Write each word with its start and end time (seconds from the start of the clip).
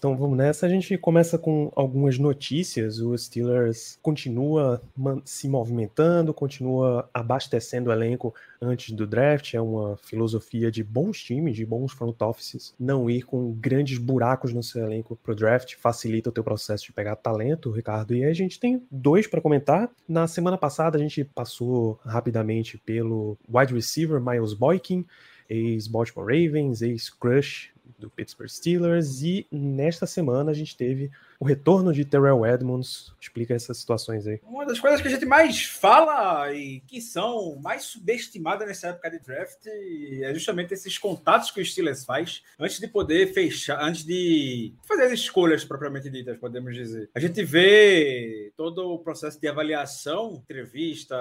então 0.00 0.16
vamos 0.16 0.38
nessa. 0.38 0.64
A 0.64 0.68
gente 0.70 0.96
começa 0.96 1.36
com 1.36 1.70
algumas 1.76 2.18
notícias. 2.18 3.00
O 3.00 3.16
Steelers 3.18 3.98
continua 4.00 4.80
se 5.26 5.46
movimentando, 5.46 6.32
continua 6.32 7.06
abastecendo 7.12 7.90
o 7.90 7.92
elenco 7.92 8.34
antes 8.62 8.92
do 8.92 9.06
draft. 9.06 9.52
É 9.52 9.60
uma 9.60 9.98
filosofia 9.98 10.70
de 10.70 10.82
bons 10.82 11.22
times, 11.22 11.54
de 11.54 11.66
bons 11.66 11.92
front 11.92 12.18
offices. 12.22 12.74
Não 12.80 13.10
ir 13.10 13.24
com 13.24 13.52
grandes 13.52 13.98
buracos 13.98 14.54
no 14.54 14.62
seu 14.62 14.86
elenco 14.86 15.18
pro 15.22 15.34
draft 15.34 15.74
facilita 15.74 16.30
o 16.30 16.32
teu 16.32 16.42
processo 16.42 16.86
de 16.86 16.94
pegar 16.94 17.16
talento, 17.16 17.70
Ricardo. 17.70 18.14
E 18.14 18.24
aí 18.24 18.30
a 18.30 18.34
gente 18.34 18.58
tem 18.58 18.82
dois 18.90 19.26
para 19.26 19.42
comentar. 19.42 19.90
Na 20.08 20.26
semana 20.26 20.56
passada 20.56 20.96
a 20.96 21.00
gente 21.00 21.24
passou 21.24 22.00
rapidamente 22.06 22.78
pelo 22.78 23.36
wide 23.46 23.74
receiver 23.74 24.18
Miles 24.18 24.54
Boykin, 24.54 25.04
ex-Baltimore 25.46 26.24
Ravens, 26.26 26.80
ex-Crush 26.80 27.70
do 28.00 28.10
Pittsburgh 28.10 28.50
Steelers. 28.50 29.22
E 29.22 29.46
nesta 29.52 30.06
semana 30.06 30.50
a 30.50 30.54
gente 30.54 30.76
teve 30.76 31.10
o 31.40 31.44
retorno 31.46 31.90
de 31.90 32.04
Terrell 32.04 32.44
Edmonds. 32.44 33.14
Explica 33.18 33.54
essas 33.54 33.78
situações 33.78 34.26
aí. 34.26 34.38
Uma 34.44 34.66
das 34.66 34.78
coisas 34.78 35.00
que 35.00 35.08
a 35.08 35.10
gente 35.10 35.24
mais 35.24 35.64
fala 35.64 36.52
e 36.52 36.80
que 36.80 37.00
são 37.00 37.56
mais 37.56 37.84
subestimadas 37.84 38.68
nessa 38.68 38.88
época 38.88 39.10
de 39.10 39.18
draft 39.20 39.66
é 39.66 40.34
justamente 40.34 40.74
esses 40.74 40.98
contatos 40.98 41.50
que 41.50 41.60
o 41.60 41.64
Steelers 41.64 42.04
faz 42.04 42.42
antes 42.58 42.78
de 42.78 42.86
poder 42.86 43.32
fechar, 43.32 43.82
antes 43.82 44.04
de 44.04 44.74
fazer 44.86 45.04
as 45.04 45.12
escolhas 45.12 45.64
propriamente 45.64 46.10
ditas, 46.10 46.36
podemos 46.36 46.74
dizer. 46.74 47.08
A 47.14 47.20
gente 47.20 47.42
vê 47.42 48.52
todo 48.54 48.92
o 48.92 48.98
processo 48.98 49.40
de 49.40 49.48
avaliação, 49.48 50.42
entrevista, 50.42 51.16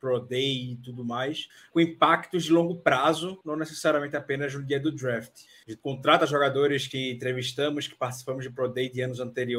pro 0.00 0.18
day 0.18 0.72
e 0.72 0.76
tudo 0.76 1.04
mais, 1.04 1.48
com 1.70 1.80
impactos 1.80 2.44
de 2.44 2.52
longo 2.52 2.76
prazo, 2.76 3.40
não 3.44 3.54
necessariamente 3.54 4.16
apenas 4.16 4.52
no 4.52 4.64
dia 4.64 4.80
do 4.80 4.90
draft. 4.90 5.42
A 5.66 5.70
gente 5.70 5.80
contrata 5.80 6.26
jogadores 6.26 6.88
que 6.88 7.12
entrevistamos, 7.12 7.86
que 7.86 7.94
participamos 7.94 8.42
de 8.42 8.50
Pro 8.50 8.68
Day 8.68 8.88
de 8.88 9.00
anos 9.00 9.20
anteriores, 9.20 9.51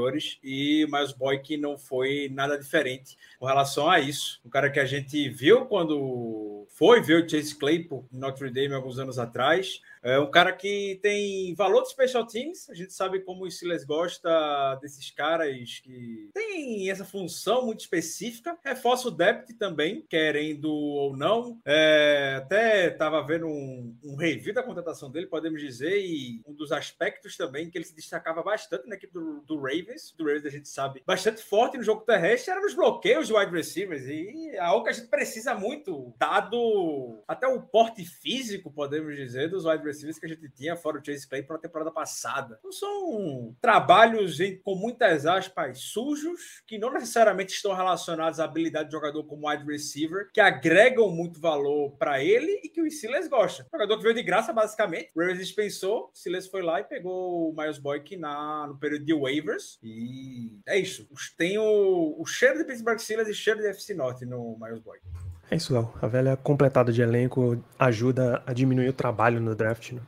e 0.44 0.86
o 0.86 0.91
Miles 0.91 1.11
Boyk 1.11 1.58
não 1.58 1.77
foi 1.77 2.30
nada 2.31 2.58
diferente 2.58 3.17
com 3.39 3.45
relação 3.45 3.89
a 3.89 4.00
isso. 4.00 4.41
Um 4.45 4.50
cara 4.50 4.69
que 4.69 4.80
a 4.80 4.85
gente 4.85 5.30
viu 5.30 5.66
quando 5.66 6.66
foi 6.69 7.02
ver 7.02 7.23
o 7.23 7.30
Chase 7.30 7.55
Claypool 7.55 8.08
em 8.11 8.17
Notre 8.17 8.50
Dame 8.50 8.73
alguns 8.73 9.00
anos 9.00 9.19
atrás. 9.19 9.81
É 10.04 10.20
um 10.20 10.30
cara 10.30 10.52
que 10.52 11.00
tem 11.02 11.56
valor 11.56 11.82
de 11.84 11.92
special 11.92 12.28
teams. 12.28 12.70
A 12.70 12.73
gente 12.73 12.92
sabe 12.92 13.22
como 13.22 13.46
o 13.46 13.52
Silas 13.52 13.86
gosta 13.86 14.76
desses 14.82 15.09
caras 15.12 15.80
que 15.80 16.30
tem 16.34 16.90
essa 16.90 17.06
função 17.06 17.66
muito 17.66 17.80
específica. 17.80 18.58
Reforça 18.66 19.08
o 19.08 19.12
depth 19.12 19.58
também, 19.58 20.06
querendo 20.09 20.70
ou 20.70 21.16
não. 21.16 21.58
É, 21.66 22.36
até 22.38 22.88
estava 22.88 23.26
vendo 23.26 23.48
um, 23.48 23.96
um 24.04 24.16
review 24.18 24.54
da 24.54 24.62
contratação 24.62 25.09
dele, 25.09 25.28
podemos 25.28 25.62
dizer, 25.62 25.98
e 25.98 26.42
um 26.46 26.54
dos 26.54 26.74
aspectos 26.74 27.38
também 27.38 27.70
que 27.70 27.78
ele 27.78 27.86
se 27.86 27.96
destacava 27.96 28.44
bastante 28.44 28.86
na 28.90 28.96
equipe 28.96 29.14
do, 29.14 29.42
do 29.44 29.56
Ravens. 29.56 30.14
Do 30.18 30.26
Ravens 30.26 30.46
a 30.46 30.50
gente 30.50 30.68
sabe 30.68 31.02
bastante 31.06 31.42
forte 31.42 31.78
no 31.78 31.84
jogo 31.84 32.02
terrestre, 32.02 32.52
era 32.52 32.62
nos 32.62 32.74
bloqueios 32.74 33.28
de 33.28 33.34
wide 33.34 33.52
receivers. 33.54 34.06
E 34.06 34.50
é 34.50 34.59
algo 34.59 34.84
que 34.84 34.90
a 34.90 34.94
gente 34.94 35.08
precisa 35.08 35.56
muito, 35.56 36.14
dado 36.20 37.24
até 37.26 37.48
o 37.48 37.62
porte 37.62 38.04
físico, 38.04 38.69
podemos 38.69 39.16
dizer, 39.16 39.50
dos 39.50 39.63
wide 39.63 39.78
receivers 39.78 39.93
que 40.20 40.26
a 40.26 40.30
gente 40.30 40.50
tinha 40.50 40.76
fora 40.76 41.00
o 41.00 41.06
Chase 41.06 41.28
Clay 41.28 41.44
para 41.44 41.56
a 41.56 41.59
temporada 41.59 41.92
passada. 41.92 42.56
Então 42.59 42.72
são 42.72 43.56
trabalhos 43.62 44.40
em- 44.40 44.58
com 44.59 44.76
muitas 44.76 45.26
aspas 45.26 45.80
sujos, 45.80 46.62
que 46.68 46.78
não 46.78 46.92
necessariamente 46.94 47.54
estão 47.54 47.74
relacionados 47.74 48.40
à 48.40 48.46
habilidade 48.46 48.90
de 48.90 48.94
jogador 48.94 49.24
como 49.26 49.50
wide 49.50 49.66
receiver, 49.66 50.30
que 50.34 50.40
agregam 50.42 51.09
muito 51.09 51.40
valor 51.40 51.92
para 51.98 52.24
ele 52.24 52.62
e 52.64 52.70
que 52.70 52.81
o 52.81 52.90
Silas 52.92 53.28
gosta. 53.28 53.66
Jogador 53.72 53.98
que 53.98 54.04
veio 54.04 54.16
de 54.16 54.24
graça, 54.24 54.54
basicamente. 54.54 55.09
O 55.16 55.20
Ravens 55.20 55.40
dispensou, 55.40 56.10
o 56.14 56.18
Silas 56.18 56.48
foi 56.48 56.62
lá 56.62 56.80
e 56.80 56.84
pegou 56.84 57.50
o 57.50 57.56
Miles 57.56 57.78
Boyk 57.78 58.16
na, 58.18 58.68
no 58.68 58.78
período 58.78 59.06
de 59.06 59.14
waivers. 59.14 59.80
E 59.81 60.60
é 60.68 60.78
isso. 60.78 61.08
Tem 61.38 61.58
o, 61.58 62.16
o 62.18 62.25
cheiro 62.25 62.58
de 62.60 62.66
Pittsburgh 62.66 63.00
Steelers 63.00 63.28
e 63.30 63.34
cheiro 63.34 63.60
de 63.60 63.68
FC 63.68 63.94
Norte 63.94 64.25
no 64.25 64.58
Miles 64.60 64.80
Boyk. 64.80 65.04
É 65.50 65.56
isso, 65.56 65.74
Léo. 65.74 65.94
A 66.02 66.08
velha 66.08 66.36
completada 66.36 66.92
de 66.92 67.02
elenco 67.02 67.64
ajuda 67.78 68.42
a 68.46 68.54
diminuir 68.54 68.90
o 68.90 68.94
trabalho 68.94 69.40
no 69.40 69.56
draft, 69.56 69.92
né? 69.92 70.02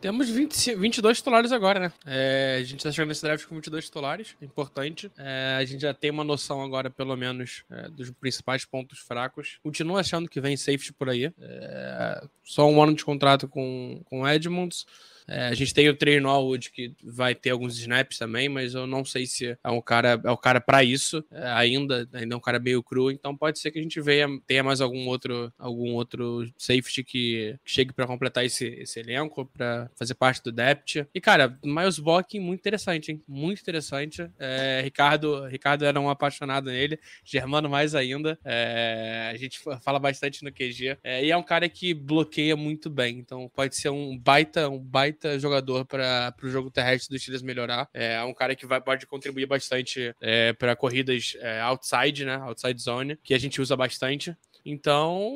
Temos 0.00 0.28
20, 0.28 0.76
22 0.76 1.18
titulares 1.18 1.52
agora, 1.52 1.80
né? 1.80 1.92
É, 2.06 2.58
a 2.60 2.64
gente 2.64 2.82
tá 2.82 2.92
chegando 2.92 3.08
nesse 3.08 3.22
draft 3.22 3.46
com 3.46 3.54
22 3.54 3.84
titulares, 3.86 4.36
importante. 4.40 5.10
É, 5.18 5.56
a 5.58 5.64
gente 5.64 5.80
já 5.80 5.92
tem 5.92 6.10
uma 6.10 6.24
noção 6.24 6.62
agora, 6.62 6.90
pelo 6.90 7.16
menos, 7.16 7.64
é, 7.70 7.88
dos 7.88 8.10
principais 8.10 8.64
pontos 8.64 9.00
fracos. 9.00 9.58
Continuo 9.62 9.96
achando 9.96 10.28
que 10.28 10.40
vem 10.40 10.56
safety 10.56 10.92
por 10.92 11.08
aí. 11.08 11.32
É, 11.40 12.24
só 12.44 12.68
um 12.68 12.82
ano 12.82 12.94
de 12.94 13.04
contrato 13.04 13.48
com, 13.48 14.00
com 14.04 14.28
Edmonds. 14.28 14.86
É, 15.26 15.48
a 15.48 15.54
gente 15.54 15.72
tem 15.72 15.88
o 15.88 15.96
Trey 15.96 16.20
Norwood 16.20 16.70
que 16.70 16.94
vai 17.02 17.34
ter 17.34 17.50
alguns 17.50 17.78
snaps 17.78 18.18
também, 18.18 18.48
mas 18.48 18.74
eu 18.74 18.86
não 18.86 19.04
sei 19.04 19.26
se 19.26 19.56
é 19.62 19.70
um 19.70 19.80
cara 19.80 20.20
é 20.24 20.30
o 20.30 20.36
cara 20.36 20.60
para 20.60 20.84
isso 20.84 21.24
é, 21.30 21.48
ainda, 21.52 22.08
ainda 22.12 22.34
é 22.34 22.36
um 22.36 22.40
cara 22.40 22.58
meio 22.58 22.82
cru, 22.82 23.10
então 23.10 23.36
pode 23.36 23.58
ser 23.58 23.70
que 23.70 23.78
a 23.78 23.82
gente 23.82 24.00
veja, 24.00 24.26
tenha 24.46 24.62
mais 24.62 24.80
algum 24.80 25.06
outro 25.06 25.52
algum 25.58 25.92
outro 25.94 26.46
safety 26.58 27.02
que, 27.04 27.22
que 27.22 27.58
chegue 27.64 27.92
para 27.92 28.06
completar 28.06 28.44
esse, 28.44 28.66
esse 28.66 29.00
elenco, 29.00 29.46
para 29.46 29.90
fazer 29.96 30.14
parte 30.14 30.42
do 30.42 30.50
depth. 30.50 31.06
E 31.14 31.20
cara, 31.20 31.58
Miles 31.64 31.98
Bock 31.98 32.38
muito 32.40 32.60
interessante, 32.60 33.12
hein? 33.12 33.22
Muito 33.28 33.60
interessante. 33.60 34.28
É, 34.38 34.80
Ricardo, 34.82 35.46
Ricardo 35.46 35.84
era 35.84 36.00
um 36.00 36.08
apaixonado 36.08 36.70
nele, 36.70 36.98
Germano 37.24 37.68
mais 37.68 37.94
ainda. 37.94 38.38
É, 38.44 39.30
a 39.32 39.36
gente 39.36 39.60
fala 39.82 39.98
bastante 39.98 40.42
no 40.42 40.52
QG. 40.52 40.98
É, 41.04 41.24
e 41.24 41.30
é 41.30 41.36
um 41.36 41.42
cara 41.42 41.68
que 41.68 41.94
bloqueia 41.94 42.56
muito 42.56 42.90
bem, 42.90 43.18
então 43.18 43.50
pode 43.54 43.76
ser 43.76 43.90
um 43.90 44.18
baita, 44.18 44.68
um 44.68 44.78
baita 44.78 45.11
jogador 45.38 45.84
para 45.84 46.34
o 46.42 46.48
jogo 46.48 46.70
terrestre 46.70 47.14
dos 47.14 47.22
Steelers 47.22 47.42
melhorar. 47.42 47.88
É 47.92 48.22
um 48.24 48.34
cara 48.34 48.54
que 48.54 48.66
vai, 48.66 48.80
pode 48.80 49.06
contribuir 49.06 49.46
bastante 49.46 50.14
é, 50.20 50.52
para 50.52 50.76
corridas 50.76 51.36
é, 51.40 51.60
outside, 51.60 52.24
né? 52.24 52.36
Outside 52.36 52.80
zone, 52.80 53.18
que 53.22 53.34
a 53.34 53.38
gente 53.38 53.60
usa 53.60 53.76
bastante. 53.76 54.36
Então, 54.64 55.28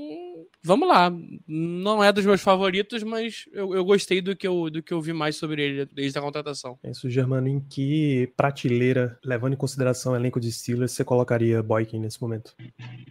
vamos 0.62 0.88
lá. 0.88 1.12
Não 1.46 2.02
é 2.02 2.12
dos 2.12 2.24
meus 2.24 2.40
favoritos, 2.40 3.02
mas 3.02 3.44
eu, 3.52 3.74
eu 3.74 3.84
gostei 3.84 4.20
do 4.20 4.36
que 4.36 4.46
eu, 4.46 4.70
do 4.70 4.82
que 4.82 4.94
eu 4.94 5.00
vi 5.00 5.12
mais 5.12 5.36
sobre 5.36 5.62
ele 5.62 5.86
desde 5.86 6.16
a 6.18 6.22
contratação. 6.22 6.78
É 6.82 6.90
isso, 6.90 7.10
Germano. 7.10 7.48
Em 7.48 7.58
que 7.60 8.32
prateleira, 8.36 9.18
levando 9.24 9.54
em 9.54 9.56
consideração 9.56 10.12
o 10.12 10.16
elenco 10.16 10.38
de 10.40 10.52
Steelers, 10.52 10.92
você 10.92 11.04
colocaria 11.04 11.62
Boykin 11.62 11.98
nesse 11.98 12.22
momento? 12.22 12.54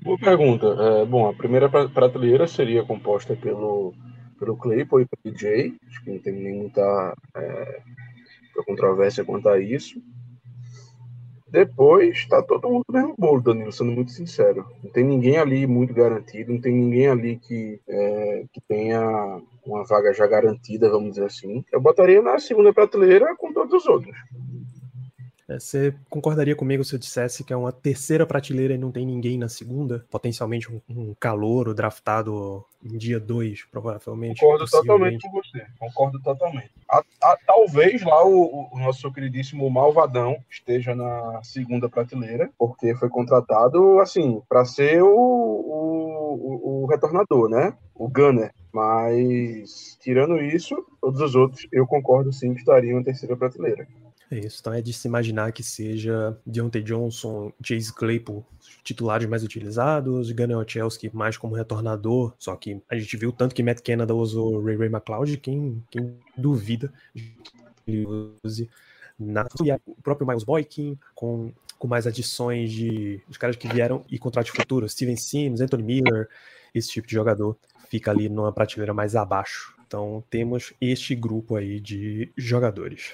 Boa 0.02 0.18
pergunta. 0.18 0.68
É, 0.68 1.06
bom, 1.06 1.28
a 1.28 1.34
primeira 1.34 1.70
pra- 1.70 1.90
prateleira 1.90 2.48
seria 2.48 2.84
composta 2.84 3.36
pelo, 3.36 3.94
pelo 4.40 4.58
Claypool 4.58 5.02
e 5.02 5.06
pelo 5.06 5.36
DJ. 5.36 5.74
Acho 5.88 6.04
que 6.04 6.12
não 6.12 6.20
tem 6.20 6.34
nem 6.34 6.56
muita 6.56 7.16
é, 7.36 7.82
controvérsia 8.66 9.24
quanto 9.24 9.50
a 9.50 9.60
isso. 9.60 10.02
Depois, 11.48 12.26
tá 12.28 12.42
todo 12.42 12.70
mundo 12.70 12.84
no 12.90 12.94
mesmo 12.94 13.16
bolo, 13.18 13.42
Danilo, 13.42 13.72
sendo 13.72 13.92
muito 13.92 14.12
sincero. 14.12 14.66
Não 14.84 14.92
tem 14.92 15.06
ninguém 15.06 15.38
ali 15.38 15.66
muito 15.66 15.94
garantido, 15.94 16.52
não 16.52 16.60
tem 16.60 16.74
ninguém 16.74 17.08
ali 17.08 17.38
que, 17.38 17.80
é, 17.88 18.44
que 18.52 18.60
tenha 18.68 19.42
uma 19.66 19.86
vaga 19.86 20.14
já 20.14 20.28
garantida, 20.28 20.90
vamos 20.90 21.12
dizer 21.12 21.26
assim. 21.26 21.64
Eu 21.72 21.80
botaria 21.80 22.22
na 22.22 22.40
segunda 22.40 22.74
prateleira 22.74 23.36
com 23.38 23.54
todos 23.54 23.74
os 23.74 23.88
outros. 23.88 24.14
É, 25.48 25.60
Você 25.60 25.94
concordaria 26.10 26.56
comigo 26.56 26.84
se 26.84 26.96
eu 26.96 27.00
dissesse 27.00 27.44
que 27.44 27.54
é 27.54 27.56
uma 27.58 27.72
terceira 27.72 28.26
prateleira 28.26 28.74
e 28.74 28.78
não 28.80 28.92
tem 28.92 29.06
ninguém 29.06 29.38
na 29.38 29.48
segunda? 29.48 30.04
Potencialmente 30.10 30.72
um, 30.72 30.82
um 30.90 31.14
calouro 31.20 31.74
draftado 31.74 32.66
em 32.84 32.98
dia 32.98 33.20
2, 33.20 33.66
provavelmente. 33.72 34.40
Concordo 34.42 34.66
totalmente 34.66 35.22
com 35.30 35.32
você. 35.32 35.66
Concordo 35.80 36.20
totalmente. 36.22 36.72
A- 36.90 37.04
a- 37.24 37.38
talvez 37.46 38.02
lá 38.04 38.26
o, 38.26 38.70
o 38.72 38.80
nosso 38.80 39.12
queridíssimo 39.12 39.70
Malvadão 39.70 40.36
esteja 40.50 40.96
na 40.96 41.42
segunda 41.44 41.88
prateleira, 41.90 42.50
porque 42.58 42.96
foi 42.96 43.10
contratado, 43.10 44.00
assim, 44.00 44.42
para 44.50 44.66
ser 44.66 45.04
o, 45.04 45.10
o, 45.10 46.34
o- 46.34 46.84
o 46.84 46.86
retornador, 46.88 47.50
né? 47.50 47.74
O 47.94 48.08
Gunner. 48.10 48.52
Mas, 48.74 49.98
tirando 50.02 50.38
isso, 50.42 50.76
todos 51.00 51.22
os 51.22 51.36
outros, 51.36 51.68
eu 51.72 51.86
concordo 51.88 52.32
sim 52.34 52.54
que 52.54 52.60
estariam 52.60 52.98
na 53.00 53.06
terceira 53.06 53.36
prateleira. 53.38 53.88
É 54.32 54.40
isso, 54.40 54.58
então 54.60 54.74
é 54.74 54.82
de 54.82 54.92
se 54.92 55.08
imaginar 55.08 55.52
que 55.52 55.62
seja 55.62 56.36
Deontay 56.46 56.82
Johnson, 56.82 57.54
Chase 57.64 57.94
Claypool, 57.94 58.44
titulares 58.84 59.28
mais 59.28 59.44
utilizados, 59.44 60.32
Gunnar 60.32 60.58
Olszewski 60.58 61.12
mais 61.14 61.38
como 61.38 61.56
retornador, 61.56 62.34
só 62.40 62.56
que 62.56 62.82
a 62.90 62.98
gente 62.98 63.16
viu 63.18 63.32
tanto 63.32 63.54
que 63.54 63.62
Matt 63.62 63.82
Canada 63.82 64.16
usou 64.16 64.64
Ray 64.64 64.78
Ray 64.78 64.90
McLeod, 64.90 65.38
quem, 65.38 65.84
quem 65.92 66.18
duvida 66.36 66.92
que 67.14 67.34
ele 67.88 68.08
use 68.44 68.70
na 69.18 69.46
e 69.64 69.72
o 69.86 70.02
próprio 70.02 70.28
Miles 70.28 70.44
Boykin, 70.44 70.98
com, 71.14 71.54
com 71.78 71.88
mais 71.88 72.08
adições 72.08 72.72
de 72.72 73.22
os 73.30 73.38
caras 73.38 73.56
que 73.56 73.68
vieram 73.68 74.04
e 74.10 74.18
contrato 74.18 74.52
futuro, 74.52 74.90
Steven 74.90 75.16
Sims, 75.16 75.62
Anthony 75.62 75.84
Miller, 75.84 76.28
esse 76.74 76.90
tipo 76.90 77.08
de 77.08 77.14
jogador 77.14 77.58
fica 77.90 78.12
ali 78.12 78.28
numa 78.28 78.52
prateleira 78.52 78.94
mais 78.94 79.16
abaixo. 79.16 79.76
Então 79.88 80.24
temos 80.30 80.74
este 80.82 81.16
grupo 81.16 81.56
aí 81.56 81.80
de 81.80 82.32
jogadores. 82.36 83.14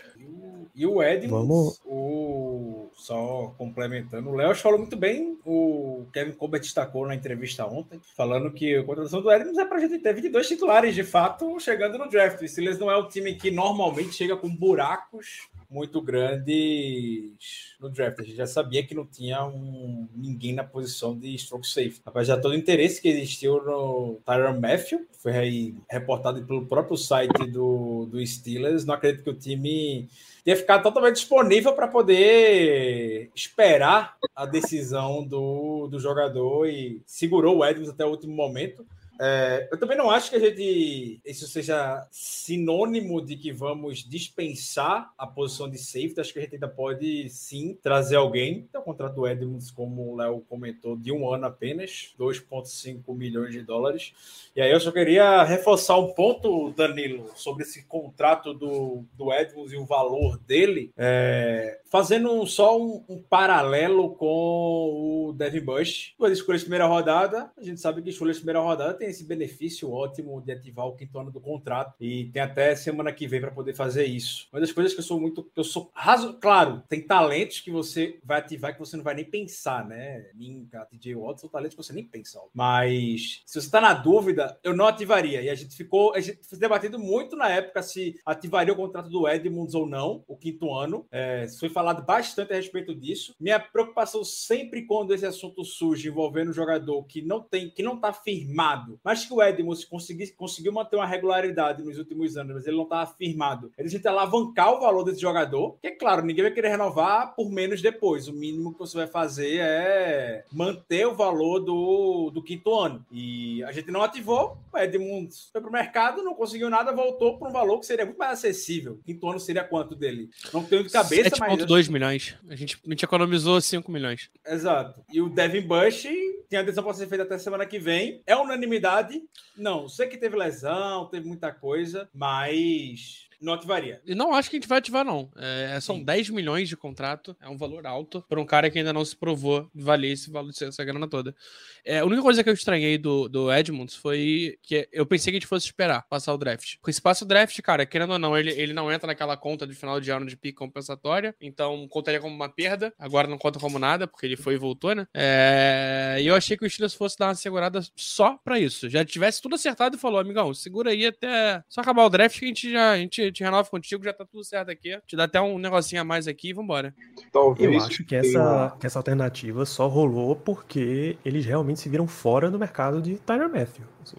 E 0.74 0.86
o 0.86 1.02
Edmonds, 1.04 1.32
Vamos- 1.32 1.82
o... 1.86 2.90
só 2.94 3.54
complementando, 3.58 4.30
o 4.30 4.36
Léo 4.36 4.56
falou 4.56 4.80
muito 4.80 4.96
bem, 4.96 5.38
o 5.46 6.06
Kevin 6.14 6.32
Colbert 6.32 6.62
destacou 6.62 7.06
na 7.08 7.16
entrevista 7.16 7.66
ontem, 7.66 8.00
falando 8.16 8.52
que 8.52 8.76
a 8.76 8.84
contratação 8.84 9.22
do 9.22 9.32
Edmonds 9.32 9.58
é 9.58 9.66
pra 9.66 9.80
gente 9.80 10.00
ter 10.00 10.14
22 10.14 10.48
titulares, 10.48 10.96
de 10.96 11.04
fato, 11.04 11.60
chegando 11.60 11.98
no 11.98 12.10
draft. 12.10 12.42
O 12.42 12.48
Steelers 12.48 12.80
não 12.80 12.90
é 12.90 12.98
um 12.98 13.08
time 13.08 13.36
que 13.36 13.52
normalmente 13.52 14.14
chega 14.14 14.38
com 14.38 14.50
buracos 14.50 15.50
muito 15.72 16.02
grandes 16.02 17.32
no 17.80 17.90
draft. 17.90 18.20
A 18.20 18.24
gente 18.24 18.36
já 18.36 18.46
sabia 18.46 18.86
que 18.86 18.94
não 18.94 19.06
tinha 19.06 19.46
um, 19.46 20.08
ninguém 20.14 20.54
na 20.54 20.66
posição 20.66 21.18
de 21.18 21.34
stroke 21.36 21.66
safe. 21.66 22.02
Apesar 22.06 22.36
de 22.36 22.42
todo 22.42 22.52
o 22.52 22.58
interesse 22.58 23.02
que 23.02 23.08
existiu 23.08 23.64
no 23.64 24.20
Tyron 24.26 24.60
Matthew, 24.60 25.08
foi 25.18 25.32
aí 25.32 25.76
reportado 25.90 26.44
pelo 26.44 26.66
próprio 26.66 26.98
site 26.98 27.48
do, 27.48 28.06
do 28.06 28.26
Steelers, 28.26 28.86
não 28.86 28.96
acredito 28.96 29.24
que 29.24 29.30
o 29.30 29.38
time 29.38 30.10
ia 30.46 30.56
ficar 30.58 30.80
totalmente 30.80 31.16
disponível 31.16 31.74
para 31.74 31.88
poder 31.88 33.30
esperar 33.34 34.18
a 34.36 34.46
decisão 34.46 35.24
do, 35.24 35.88
do 35.88 36.00
jogador 36.00 36.68
e 36.68 37.02
segurou 37.06 37.58
o 37.58 37.66
Edmonds 37.66 37.90
até 37.90 38.04
o 38.04 38.10
último 38.10 38.34
momento. 38.34 38.86
É, 39.24 39.70
eu 39.72 39.78
também 39.78 39.96
não 39.96 40.10
acho 40.10 40.32
que 40.32 40.36
a 40.36 40.40
gente 40.40 41.22
isso 41.24 41.48
seja 41.48 42.08
sinônimo 42.10 43.24
de 43.24 43.36
que 43.36 43.52
vamos 43.52 44.00
dispensar 44.00 45.14
a 45.16 45.28
posição 45.28 45.70
de 45.70 45.78
safety. 45.78 46.20
Acho 46.20 46.34
que 46.34 46.40
a 46.40 46.42
gente 46.42 46.56
ainda 46.56 46.68
pode 46.68 47.30
sim 47.30 47.78
trazer 47.84 48.16
alguém. 48.16 48.66
Então, 48.68 48.82
o 48.82 48.84
contrato 48.84 49.14
do 49.14 49.28
Edmonds, 49.28 49.70
como 49.70 50.12
o 50.12 50.16
Léo 50.16 50.42
comentou, 50.50 50.98
de 50.98 51.12
um 51.12 51.32
ano 51.32 51.46
apenas, 51.46 52.16
2,5 52.20 53.16
milhões 53.16 53.52
de 53.52 53.62
dólares. 53.62 54.12
E 54.56 54.62
aí 54.62 54.72
eu 54.72 54.80
só 54.80 54.92
queria 54.92 55.44
reforçar 55.44 56.00
um 56.00 56.14
ponto, 56.14 56.72
Danilo, 56.72 57.30
sobre 57.36 57.64
esse 57.64 57.84
contrato 57.84 58.56
do, 58.56 59.06
do 59.14 59.32
Edmonds 59.32 59.72
e 59.72 59.78
o 59.78 59.86
valor 59.86 60.40
dele, 60.40 60.92
é, 60.98 61.80
fazendo 61.92 62.44
só 62.48 62.76
um, 62.76 63.04
um 63.08 63.22
paralelo 63.22 64.16
com 64.16 65.28
o 65.28 65.34
Devin 65.34 65.62
Bush. 65.62 66.16
Duas 66.18 66.34
escolhas 66.34 66.62
de 66.62 66.66
primeira 66.66 66.88
rodada, 66.88 67.52
a 67.56 67.64
gente 67.64 67.80
sabe 67.80 68.02
que 68.02 68.10
escolhas 68.10 68.38
de 68.38 68.42
primeira 68.42 68.62
rodada 68.62 68.96
tem 68.96 69.11
esse 69.12 69.24
benefício 69.24 69.92
ótimo 69.92 70.42
de 70.42 70.52
ativar 70.52 70.88
o 70.88 70.96
quinto 70.96 71.20
ano 71.20 71.32
do 71.32 71.40
contrato 71.40 71.96
e 72.00 72.26
tem 72.26 72.42
até 72.42 72.76
semana 72.76 73.12
que 73.12 73.28
vem 73.28 73.42
para 73.42 73.52
poder 73.52 73.74
fazer 73.74 74.06
isso. 74.06 74.48
Uma 74.52 74.60
das 74.60 74.72
coisas 74.72 74.94
que 74.94 75.00
eu 75.00 75.04
sou 75.04 75.20
muito, 75.20 75.50
eu 75.56 75.64
sou 75.64 75.92
raso, 75.94 76.34
claro, 76.40 76.84
tem 76.90 77.02
talentos 77.02 77.60
que 77.60 77.72
você 77.72 78.20
vai 78.24 78.40
ativar 78.40 78.74
que 78.74 78.80
você 78.80 78.98
não 78.98 79.04
vai 79.04 79.14
nem 79.14 79.26
pensar, 79.26 79.88
né? 79.88 80.26
Minka, 80.34 80.86
TJ 80.86 81.16
Watt 81.16 81.42
são 81.42 81.50
talentos 81.50 81.76
que 81.76 81.84
você 81.84 81.94
nem 81.94 82.04
pensa. 82.04 82.40
Mas 82.54 83.44
se 83.46 83.60
você 83.60 83.68
está 83.68 83.80
na 83.80 83.94
dúvida, 83.94 84.58
eu 84.64 84.76
não 84.76 84.88
ativaria. 84.88 85.42
E 85.42 85.50
a 85.50 85.56
gente 85.56 85.76
ficou, 85.76 86.14
a 86.14 86.20
gente 86.20 86.40
foi 86.44 86.58
debatendo 86.58 86.98
muito 86.98 87.36
na 87.36 87.50
época 87.50 87.82
se 87.84 88.20
ativaria 88.26 88.74
o 88.74 88.78
contrato 88.78 89.10
do 89.10 89.28
Edmunds 89.28 89.76
ou 89.76 89.86
não, 89.86 90.24
o 90.28 90.36
quinto 90.36 90.74
ano. 90.74 91.06
É, 91.12 91.48
foi 91.60 91.70
falado 91.70 92.04
bastante 92.04 92.54
a 92.54 92.56
respeito 92.56 92.96
disso. 92.96 93.36
Minha 93.40 93.60
preocupação 93.60 94.24
sempre 94.24 94.86
quando 94.86 95.14
esse 95.14 95.26
assunto 95.26 95.64
surge 95.64 96.08
envolvendo 96.08 96.50
um 96.50 96.54
jogador 96.54 97.04
que 97.04 97.22
não 97.22 97.42
tem, 97.42 97.70
que 97.70 97.84
não 97.84 97.96
está 97.96 98.14
firmado, 98.14 98.91
mas 99.04 99.26
que 99.26 99.34
o 99.34 99.42
consegui, 99.90 100.32
conseguiu 100.32 100.72
manter 100.72 100.96
uma 100.96 101.06
regularidade 101.06 101.84
nos 101.84 101.98
últimos 101.98 102.38
anos, 102.38 102.54
mas 102.54 102.68
ele 102.68 102.78
não 102.78 102.84
estava 102.84 103.12
firmado. 103.12 103.72
Ele 103.78 103.90
gente 103.90 104.08
alavancar 104.08 104.74
o 104.74 104.80
valor 104.80 105.04
desse 105.04 105.22
jogador, 105.22 105.78
que 105.82 105.88
é 105.88 105.92
claro, 105.92 106.26
ninguém 106.26 106.44
vai 106.44 106.54
querer 106.54 106.70
renovar 106.70 107.36
por 107.36 107.50
menos 107.52 107.82
depois. 107.82 108.28
O 108.28 108.34
mínimo 108.34 108.74
que 108.74 108.80
você 108.80 108.98
vai 108.98 109.08
fazer 109.08 109.60
é 109.60 110.44
manter 110.52 111.06
o 111.06 111.16
valor 111.16 111.60
do, 111.60 112.32
do 112.32 112.42
quinto 112.42 112.74
ano. 112.74 113.06
E 113.12 113.64
a 113.64 113.72
gente 113.72 113.92
não 113.92 114.02
ativou, 114.02 114.58
o 114.72 114.78
Edmunds 114.78 115.50
foi 115.52 115.62
pro 115.62 115.72
mercado, 115.72 116.24
não 116.24 116.34
conseguiu 116.34 116.70
nada, 116.70 116.92
voltou 116.94 117.38
para 117.38 117.50
um 117.50 117.52
valor 117.52 117.80
que 117.80 117.86
seria 117.86 118.06
muito 118.06 118.18
mais 118.18 118.34
acessível. 118.34 119.00
Quinto 119.06 119.30
ano 119.30 119.40
seria 119.40 119.64
quanto 119.64 119.96
dele? 119.96 120.30
Não 120.54 120.64
tenho 120.64 120.84
de 120.84 120.90
cabeça, 120.90 121.36
mas. 121.40 121.62
7,2 121.62 121.90
milhões. 121.90 122.36
A 122.50 122.56
gente, 122.56 122.80
a 122.86 122.90
gente 122.90 123.06
economizou 123.06 123.60
5 123.60 123.92
milhões. 123.92 124.30
Exato. 124.46 125.02
E 125.12 125.22
o 125.22 125.30
Devin 125.30 125.62
Bush 125.62 126.08
tem 126.52 126.60
a 126.60 126.64
decisão 126.64 126.84
para 126.84 126.94
ser 126.94 127.08
feita 127.08 127.24
até 127.24 127.38
semana 127.38 127.66
que 127.66 127.80
vem. 127.80 128.22
É 128.28 128.36
unanimidade? 128.36 129.24
Não. 129.56 129.88
Sei 129.88 130.08
que 130.08 130.18
teve 130.18 130.36
lesão, 130.36 131.08
teve 131.08 131.26
muita 131.26 131.50
coisa, 131.50 132.10
mas 132.14 133.30
não 133.42 133.54
ativaria. 133.54 134.02
E 134.06 134.14
não 134.14 134.34
acho 134.34 134.50
que 134.50 134.56
a 134.56 134.60
gente 134.60 134.70
vai 134.70 134.78
ativar, 134.78 135.04
não. 135.04 135.32
É, 135.36 135.80
são 135.82 135.98
Sim. 135.98 136.04
10 136.04 136.30
milhões 136.30 136.70
de 136.70 136.78
contrato, 136.78 137.36
é 137.42 137.50
um 137.50 137.58
valor 137.58 137.86
alto 137.88 138.24
para 138.30 138.40
um 138.40 138.46
cara 138.46 138.70
que 138.70 138.78
ainda 138.78 138.94
não 138.94 139.04
se 139.04 139.16
provou 139.16 139.70
valer 139.74 140.12
esse 140.12 140.30
valor, 140.30 140.52
essa 140.62 140.84
grana 140.84 141.08
toda. 141.08 141.36
É, 141.84 142.00
a 142.00 142.06
única 142.06 142.22
coisa 142.22 142.44
que 142.44 142.50
eu 142.50 142.54
estranhei 142.54 142.98
do, 142.98 143.28
do 143.28 143.52
Edmunds 143.52 143.96
foi 143.96 144.58
que 144.62 144.88
eu 144.92 145.06
pensei 145.06 145.32
que 145.32 145.38
a 145.38 145.40
gente 145.40 145.48
fosse 145.48 145.66
esperar 145.66 146.04
passar 146.08 146.34
o 146.34 146.38
draft. 146.38 146.76
Porque 146.78 146.94
se 146.94 147.02
passa 147.02 147.26
o 147.26 147.28
draft, 147.28 147.60
cara, 147.62 147.86
querendo 147.86 148.14
ou 148.14 148.20
não, 148.20 148.38
ele, 148.38 148.52
ele 148.52 148.74
não 148.74 148.92
entra 148.92 149.08
naquela 149.08 149.36
conta 149.36 149.66
de 149.66 149.74
final 149.74 150.00
de 150.00 150.12
ano 150.12 150.26
de 150.26 150.38
pique 150.38 150.58
compensatória, 150.58 151.36
então 151.42 151.88
contaria 151.88 152.20
como 152.20 152.36
uma 152.36 152.50
perda, 152.50 152.94
agora 153.00 153.28
não 153.28 153.38
conta 153.38 153.60
como 153.60 153.80
nada, 153.80 154.08
porque 154.08 154.26
ele 154.26 154.38
foi 154.38 154.54
e 154.54 154.58
voltou, 154.58 154.94
né? 154.94 155.08
É, 155.14 156.18
e 156.22 156.28
eu 156.28 156.36
achei 156.36 156.56
que 156.56 156.66
o 156.66 156.70
Steelers 156.70 156.94
fosse 156.94 157.18
dar 157.18 157.28
uma 157.28 157.36
segurada 157.36 157.82
só 157.96 158.38
pra 158.44 158.60
isso. 158.60 158.90
Já 158.90 159.04
tivesse 159.04 159.42
tudo 159.42 159.56
acertado 159.56 159.96
e 159.96 160.00
falou, 160.00 160.20
amigão, 160.20 160.54
segura 160.54 160.92
aí 160.92 161.08
até 161.08 161.64
só 161.68 161.82
acabar 161.82 162.06
o 162.06 162.10
draft 162.10 162.38
que 162.38 162.46
a 162.46 162.48
gente 162.48 162.72
já 162.72 162.92
a 162.92 162.98
gente 162.98 163.31
te 163.32 163.44
renova 163.44 163.70
contigo, 163.70 164.04
já 164.04 164.14
tá 164.14 164.26
tudo 164.26 164.44
certo 164.44 164.70
aqui. 164.70 165.00
Te 165.08 165.16
dá 165.16 165.26
até 165.26 165.42
um 165.42 165.58
negocinho 165.58 166.02
a 166.02 166.04
mais 166.04 166.28
aqui 166.28 166.50
e 166.50 166.54
vambora. 166.54 166.94
Talvez 167.32 167.74
Eu 167.74 167.82
acho 167.82 168.04
que 168.06 168.16
essa, 168.16 168.76
que 168.80 168.86
essa 168.86 169.00
alternativa 169.00 169.66
só 169.66 169.88
rolou 169.88 170.36
porque 170.36 171.18
eles 171.24 171.46
realmente 171.46 171.80
se 171.80 171.90
viram 171.90 172.08
fora 172.08 172.50
do 172.50 172.60
mercado 172.60 173.02
de 173.02 173.18
Tyler 173.20 173.50
Matthew. 173.50 173.86
assim. 174.04 174.18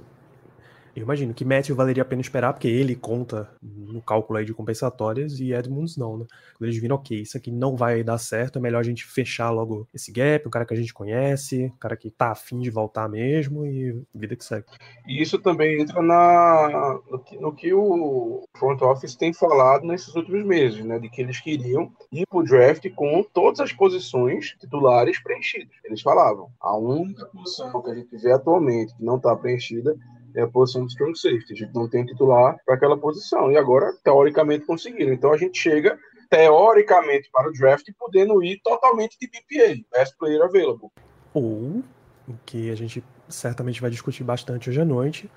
Eu 0.94 1.02
imagino 1.04 1.32
que 1.32 1.44
Matthew 1.44 1.74
valeria 1.74 2.02
a 2.02 2.06
pena 2.06 2.20
esperar, 2.20 2.52
porque 2.52 2.68
ele 2.68 2.94
conta 2.94 3.48
no 3.62 4.02
cálculo 4.02 4.38
aí 4.38 4.44
de 4.44 4.52
compensatórias 4.52 5.40
e 5.40 5.52
Edmunds 5.52 5.96
não, 5.96 6.18
né? 6.18 6.26
Quando 6.56 6.68
eles 6.68 6.78
viram, 6.78 6.96
ok, 6.96 7.18
isso 7.18 7.36
aqui 7.36 7.50
não 7.50 7.74
vai 7.74 8.04
dar 8.04 8.18
certo, 8.18 8.58
é 8.58 8.62
melhor 8.62 8.80
a 8.80 8.84
gente 8.84 9.04
fechar 9.04 9.50
logo 9.50 9.88
esse 9.94 10.12
gap, 10.12 10.46
um 10.46 10.50
cara 10.50 10.66
que 10.66 10.74
a 10.74 10.76
gente 10.76 10.92
conhece, 10.92 11.72
um 11.74 11.78
cara 11.78 11.96
que 11.96 12.10
tá 12.10 12.32
afim 12.32 12.60
de 12.60 12.70
voltar 12.70 13.08
mesmo 13.08 13.64
e 13.66 14.02
vida 14.14 14.36
que 14.36 14.44
segue. 14.44 14.66
E 15.06 15.22
isso 15.22 15.38
também 15.38 15.80
entra 15.80 16.02
na, 16.02 17.00
no, 17.10 17.18
que, 17.18 17.38
no 17.38 17.54
que 17.54 17.72
o 17.72 18.46
front 18.58 18.82
office 18.82 19.16
tem 19.16 19.32
falado 19.32 19.86
nesses 19.86 20.14
últimos 20.14 20.44
meses, 20.44 20.84
né? 20.84 20.98
De 20.98 21.08
que 21.08 21.22
eles 21.22 21.40
queriam 21.40 21.90
ir 22.12 22.26
pro 22.26 22.42
draft 22.42 22.86
com 22.94 23.24
todas 23.32 23.60
as 23.60 23.72
posições 23.72 24.54
titulares 24.60 25.22
preenchidas. 25.22 25.74
Eles 25.84 26.02
falavam, 26.02 26.50
a 26.60 26.76
única 26.76 27.24
posição 27.26 27.80
que 27.82 27.90
a 27.90 27.94
gente 27.94 28.14
vê 28.18 28.32
atualmente 28.32 28.94
que 28.94 29.02
não 29.02 29.16
está 29.16 29.34
preenchida 29.34 29.96
é 30.34 30.42
a 30.42 30.48
posição 30.48 30.86
de 30.86 30.92
strong 30.92 31.18
safety. 31.18 31.52
A 31.52 31.56
gente 31.56 31.74
não 31.74 31.88
tem 31.88 32.04
titular 32.04 32.56
para 32.64 32.74
aquela 32.74 32.96
posição. 32.96 33.50
E 33.50 33.56
agora, 33.56 33.92
teoricamente, 34.04 34.66
conseguiram. 34.66 35.12
Então 35.12 35.32
a 35.32 35.36
gente 35.36 35.58
chega, 35.58 35.98
teoricamente, 36.30 37.28
para 37.32 37.48
o 37.48 37.52
draft 37.52 37.86
podendo 37.98 38.42
ir 38.42 38.60
totalmente 38.62 39.18
de 39.18 39.26
BPA, 39.26 39.84
Best 39.92 40.16
Player 40.18 40.42
Available. 40.42 40.90
Ou, 41.34 41.82
o 42.28 42.34
que 42.44 42.70
a 42.70 42.74
gente 42.74 43.02
certamente 43.28 43.80
vai 43.80 43.90
discutir 43.90 44.24
bastante 44.24 44.68
hoje 44.68 44.80
à 44.80 44.84
noite, 44.84 45.30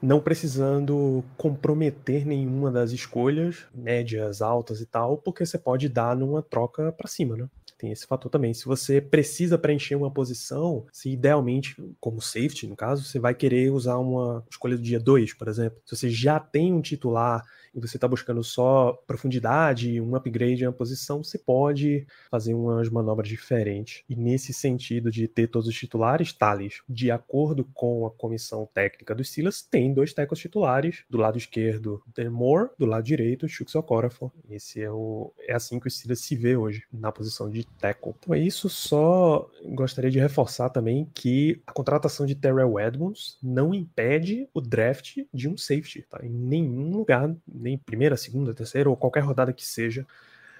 não 0.00 0.20
precisando 0.20 1.24
comprometer 1.36 2.26
nenhuma 2.26 2.70
das 2.70 2.90
escolhas, 2.90 3.66
médias, 3.74 4.42
altas 4.42 4.80
e 4.80 4.86
tal, 4.86 5.16
porque 5.16 5.46
você 5.46 5.58
pode 5.58 5.88
dar 5.88 6.14
numa 6.14 6.42
troca 6.42 6.92
para 6.92 7.08
cima, 7.08 7.36
né? 7.36 7.48
Tem 7.84 7.92
esse 7.92 8.06
fator 8.06 8.30
também. 8.30 8.54
Se 8.54 8.64
você 8.64 8.98
precisa 8.98 9.58
preencher 9.58 9.94
uma 9.94 10.10
posição, 10.10 10.86
se 10.90 11.10
idealmente, 11.10 11.76
como 12.00 12.18
safety, 12.18 12.66
no 12.66 12.74
caso, 12.74 13.04
você 13.04 13.18
vai 13.18 13.34
querer 13.34 13.70
usar 13.70 13.98
uma 13.98 14.42
escolha 14.50 14.74
do 14.74 14.82
dia 14.82 14.98
2, 14.98 15.34
por 15.34 15.48
exemplo. 15.48 15.78
Se 15.84 15.94
você 15.94 16.08
já 16.08 16.40
tem 16.40 16.72
um 16.72 16.80
titular 16.80 17.44
você 17.80 17.96
está 17.96 18.08
buscando 18.08 18.42
só 18.42 18.92
profundidade, 19.06 20.00
um 20.00 20.14
upgrade 20.14 20.62
em 20.62 20.66
uma 20.66 20.72
posição, 20.72 21.22
você 21.22 21.38
pode 21.38 22.06
fazer 22.30 22.54
umas 22.54 22.88
manobras 22.88 23.28
diferentes. 23.28 24.02
E 24.08 24.16
nesse 24.16 24.52
sentido 24.52 25.10
de 25.10 25.26
ter 25.28 25.48
todos 25.48 25.68
os 25.68 25.74
titulares, 25.74 26.32
Thales, 26.32 26.82
de 26.88 27.10
acordo 27.10 27.64
com 27.74 28.06
a 28.06 28.10
comissão 28.10 28.68
técnica 28.72 29.14
dos 29.14 29.28
Steelers, 29.28 29.62
tem 29.62 29.92
dois 29.92 30.12
tackles 30.12 30.40
titulares, 30.40 31.04
do 31.08 31.18
lado 31.18 31.38
esquerdo, 31.38 32.02
Dan 32.14 32.30
Moore, 32.30 32.70
do 32.78 32.86
lado 32.86 33.04
direito, 33.04 33.48
Chuks 33.48 33.74
Okorafor. 33.74 34.30
Esse 34.48 34.82
é 34.82 34.90
o 34.90 35.32
é 35.46 35.54
assim 35.54 35.78
que 35.78 35.86
o 35.86 35.90
Steelers 35.90 36.20
se 36.20 36.36
vê 36.36 36.56
hoje, 36.56 36.84
na 36.92 37.12
posição 37.12 37.50
de 37.50 37.64
tackle. 37.78 38.14
Então 38.18 38.34
é 38.34 38.38
isso, 38.38 38.68
só 38.68 39.48
gostaria 39.74 40.10
de 40.10 40.18
reforçar 40.18 40.70
também 40.70 41.08
que 41.14 41.62
a 41.66 41.72
contratação 41.72 42.26
de 42.26 42.34
Terrell 42.34 42.78
Edmonds 42.78 43.38
não 43.42 43.74
impede 43.74 44.48
o 44.52 44.60
draft 44.60 45.18
de 45.32 45.48
um 45.48 45.56
safety, 45.56 46.06
tá? 46.08 46.20
Em 46.22 46.30
nenhum 46.30 46.90
lugar, 46.90 47.34
nem 47.64 47.78
primeira, 47.78 48.16
segunda, 48.16 48.52
terceira 48.54 48.88
ou 48.90 48.96
qualquer 48.96 49.20
rodada 49.24 49.52
que 49.52 49.64
seja, 49.66 50.06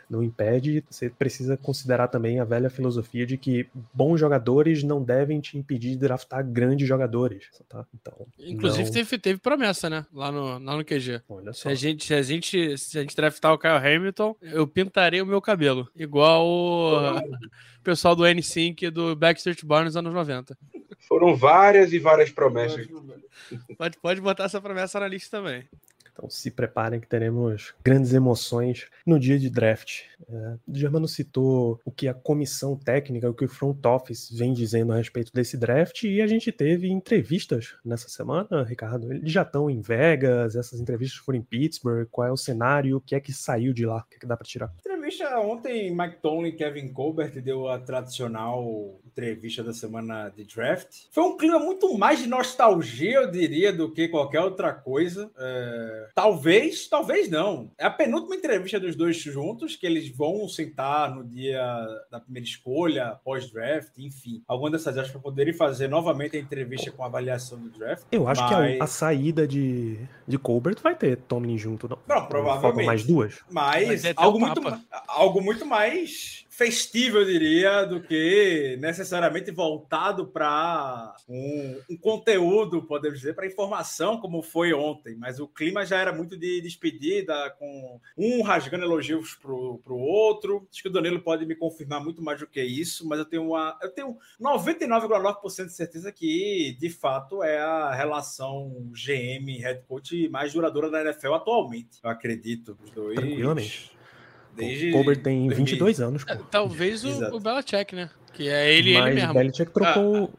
não 0.09 0.23
impede. 0.23 0.85
Você 0.91 1.09
precisa 1.09 1.57
considerar 1.57 2.09
também 2.09 2.39
a 2.41 2.45
velha 2.45 2.69
filosofia 2.69 3.25
de 3.27 3.37
que 3.39 3.67
bons 3.93 4.19
jogadores 4.19 4.83
não 4.83 5.03
devem 5.03 5.41
te 5.41 5.57
impedir 5.57 5.91
de 5.91 5.97
draftar 5.97 6.45
grandes 6.47 6.87
jogadores. 6.87 7.45
Tá? 7.69 7.87
Então, 7.95 8.27
Inclusive 8.39 8.85
não- 8.85 8.93
teve, 8.93 9.19
teve 9.19 9.39
promessa, 9.41 9.89
né? 9.89 10.05
Lá 10.13 10.31
no, 10.31 10.59
lá 10.59 10.77
no 10.77 10.85
QG. 10.85 11.23
Olha 11.29 11.53
Se 11.53 11.61
só. 11.61 11.69
a, 11.71 11.75
gente, 11.75 12.05
se, 12.05 12.15
a 12.15 12.23
gente, 12.23 12.77
se 12.79 12.99
a 12.99 13.03
gente 13.03 13.17
draftar 13.17 13.53
o 13.55 13.59
Kyle 13.59 13.73
Hamilton, 13.73 14.37
eu 14.43 14.67
pintarei 14.67 15.23
o 15.23 15.27
meu 15.27 15.41
cabelo. 15.41 15.89
Igual 15.97 16.47
o 16.47 17.21
pessoal 17.83 18.15
do 18.15 18.25
N5 18.25 18.83
e 18.83 18.91
do 18.91 19.17
Backstreet 19.17 19.65
Boys 19.65 19.85
nos 19.87 19.97
anos 19.97 20.13
90. 20.13 20.57
Foram 21.09 21.35
várias 21.37 21.93
e 21.93 21.99
várias 21.99 22.31
promessas. 22.31 22.87
Pode, 23.77 23.99
pode 23.99 24.21
botar 24.21 24.45
essa 24.45 24.61
promessa 24.61 25.01
na 25.01 25.09
lista 25.09 25.39
também. 25.39 25.65
Então 26.15 26.31
se 26.31 26.51
preparem 26.51 27.01
que 27.01 27.09
teremos 27.09 27.75
grandes 27.85 28.15
emoções 28.15 28.87
no 29.05 29.19
dia 29.19 29.39
de 29.39 29.51
draft. 29.51 30.03
É, 30.29 30.57
o 30.67 30.75
Germano 30.75 31.09
citou 31.09 31.81
o 31.85 31.91
que 31.91 32.09
a 32.09 32.15
comissão 32.15 32.77
técnica, 32.77 33.29
o 33.29 33.35
que 33.35 33.45
o 33.45 33.49
front 33.49 33.85
office 33.85 34.31
vem 34.31 34.53
dizendo 34.53 34.93
a 34.93 34.97
respeito 34.97 35.33
desse 35.35 35.57
draft 35.57 36.05
e 36.05 36.23
a 36.23 36.27
gente 36.27 36.53
teve 36.53 36.89
entrevistas 36.89 37.75
nessa 37.85 38.09
semana, 38.09 38.63
Ricardo. 38.63 39.13
Eles 39.13 39.31
já 39.31 39.43
estão 39.43 39.69
em 39.69 39.81
Vegas, 39.81 40.55
essas 40.55 40.81
entrevistas 40.81 41.19
foram 41.19 41.41
em 41.41 41.43
Pittsburgh, 41.43 42.07
qual 42.11 42.29
é 42.29 42.33
o 42.33 42.37
cenário, 42.37 42.97
o 42.97 43.01
que 43.01 43.15
é 43.15 43.21
que 43.21 43.33
saiu 43.33 43.73
de 43.73 43.85
lá, 43.85 43.99
o 43.99 44.05
que, 44.09 44.17
é 44.17 44.19
que 44.21 44.27
dá 44.27 44.37
para 44.37 44.47
tirar? 44.47 44.73
Entrevista 45.15 45.39
ontem, 45.41 45.95
Mike 45.95 46.17
Tomlin 46.21 46.49
e 46.49 46.53
Kevin 46.53 46.89
Colbert 46.93 47.41
deu 47.41 47.69
a 47.69 47.79
tradicional 47.79 48.99
entrevista 49.07 49.63
da 49.63 49.73
semana 49.73 50.29
de 50.29 50.45
draft. 50.45 50.89
Foi 51.13 51.23
um 51.23 51.37
clima 51.37 51.61
muito 51.61 51.97
mais 51.97 52.19
de 52.19 52.29
nostalgia, 52.29 53.13
eu 53.21 53.31
diria, 53.31 53.73
do 53.73 53.93
que 53.93 54.09
qualquer 54.09 54.41
outra 54.41 54.73
coisa. 54.73 55.31
É, 55.39 56.09
Talvez, 56.17 56.89
talvez 56.89 57.31
não. 57.31 57.71
É 57.79 57.85
a 57.87 57.91
penúltima 57.91 58.35
entrevista 58.35 58.81
dos 58.81 58.97
dois 58.97 59.17
juntos, 59.17 59.77
que 59.77 59.87
eles 59.87 60.09
vão 60.09 60.49
sentar 60.49 61.15
no 61.15 61.23
dia 61.23 61.63
da 62.11 62.19
primeira 62.19 62.45
escolha, 62.49 63.17
pós-draft, 63.25 63.93
enfim. 63.99 64.43
Alguma 64.49 64.73
dessas 64.73 64.97
áreas 64.97 65.13
para 65.13 65.21
poderem 65.21 65.55
fazer 65.55 65.87
novamente 65.87 66.37
a 66.37 66.41
entrevista 66.41 66.91
com 66.91 67.05
a 67.05 67.07
avaliação 67.07 67.57
do 67.59 67.69
draft. 67.71 68.03
Eu 68.11 68.27
acho 68.27 68.41
Mas- 68.43 68.51
que 68.73 68.79
a, 68.81 68.85
a 68.85 68.87
saída 68.89 69.47
de, 69.47 69.97
de 70.27 70.39
Colbert 70.39 70.79
vai 70.83 70.97
ter 70.97 71.19
Tomlin 71.19 71.57
junto, 71.57 71.89
não? 71.89 71.99
Não, 72.09 72.27
provavelmente. 72.27 72.63
Faltam 72.63 72.85
mais 72.87 73.05
duas? 73.05 73.41
Mas 73.49 74.05
até 74.05 74.21
algo 74.21 74.41
muito. 74.41 74.61
Algo 75.07 75.41
muito 75.41 75.65
mais 75.65 76.45
festivo, 76.55 77.19
eu 77.19 77.25
diria, 77.25 77.85
do 77.85 78.01
que 78.01 78.77
necessariamente 78.81 79.51
voltado 79.51 80.29
para 80.29 81.15
um, 81.29 81.81
um 81.91 81.97
conteúdo, 81.97 82.83
podemos 82.83 83.19
dizer, 83.19 83.35
para 83.35 83.47
informação, 83.47 84.21
como 84.21 84.41
foi 84.41 84.73
ontem. 84.73 85.17
Mas 85.17 85.41
o 85.41 85.49
clima 85.49 85.85
já 85.85 85.99
era 85.99 86.13
muito 86.13 86.37
de 86.37 86.61
despedida, 86.61 87.51
com 87.59 88.01
um 88.17 88.43
rasgando 88.43 88.85
elogios 88.85 89.35
pro, 89.35 89.79
pro 89.79 89.97
outro. 89.97 90.67
Acho 90.71 90.81
que 90.81 90.89
o 90.89 90.93
Danilo 90.93 91.21
pode 91.21 91.45
me 91.45 91.57
confirmar 91.57 92.03
muito 92.03 92.23
mais 92.23 92.39
do 92.39 92.47
que 92.47 92.63
isso, 92.63 93.07
mas 93.09 93.19
eu 93.19 93.25
tenho 93.25 93.49
uma. 93.49 93.77
Eu 93.83 93.91
tenho 93.91 94.17
99,9% 94.41 95.67
de 95.67 95.73
certeza 95.73 96.13
que, 96.13 96.77
de 96.79 96.89
fato, 96.89 97.43
é 97.43 97.59
a 97.59 97.93
relação 97.93 98.93
GM-head 98.93 99.83
coach 99.89 100.29
mais 100.29 100.53
duradoura 100.53 100.89
da 100.89 101.03
NFL 101.03 101.35
atualmente. 101.35 101.99
Eu 102.03 102.11
acredito, 102.11 102.79
os 102.85 102.91
dois. 102.93 103.17
Tranquilamente. 103.17 103.95
Desde 104.57 104.91
o 104.91 104.93
Colbert 104.93 105.23
tem 105.23 105.47
2000. 105.47 105.57
22 105.67 106.01
anos, 106.01 106.25
pô. 106.25 106.37
Talvez 106.51 107.05
o, 107.05 107.09
Exato. 107.09 107.37
o 107.37 107.41
Belichick, 107.41 107.95
né? 107.95 108.11
Que 108.33 108.49
é 108.49 108.73
ele 108.75 108.91
e 108.91 108.93
ele 108.95 109.01
Mas 109.03 109.15
mesmo. 109.15 109.35
Belichick 109.35 109.73
trocou. 109.73 110.31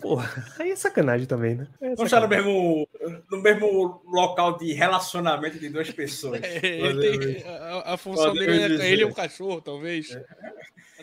Porra, 0.00 0.46
aí 0.58 0.70
é 0.70 0.76
sacanagem 0.76 1.26
também, 1.26 1.54
né? 1.56 1.66
É 1.80 1.88
Vamos 1.94 2.04
estar 2.04 2.20
no 2.20 2.28
mesmo, 2.28 2.88
no 3.30 3.42
mesmo 3.42 4.02
local 4.06 4.58
de 4.58 4.72
relacionamento 4.72 5.58
de 5.58 5.68
duas 5.68 5.90
pessoas. 5.90 6.40
É, 6.62 6.66
ele 6.66 7.18
tem- 7.18 7.44
a, 7.48 7.94
a 7.94 7.96
função 7.96 8.26
Podemos 8.32 8.46
dele 8.58 8.82
é 8.82 8.90
ele 8.92 9.02
é 9.02 9.06
um 9.06 9.12
cachorro, 9.12 9.60
talvez. 9.60 10.16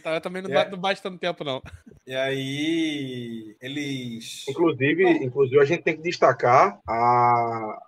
Tá, 0.04 0.22
Também 0.22 0.42
não, 0.44 0.52
É. 0.52 0.70
não 0.70 0.78
bate 0.78 1.02
tanto 1.02 1.18
tempo, 1.18 1.44
não. 1.44 1.62
E 2.06 2.16
aí, 2.16 3.56
eles. 3.62 4.46
Inclusive, 4.48 5.04
inclusive, 5.24 5.60
a 5.60 5.66
gente 5.66 5.82
tem 5.84 5.96
que 5.98 6.04
destacar 6.04 6.80
a 6.88 7.80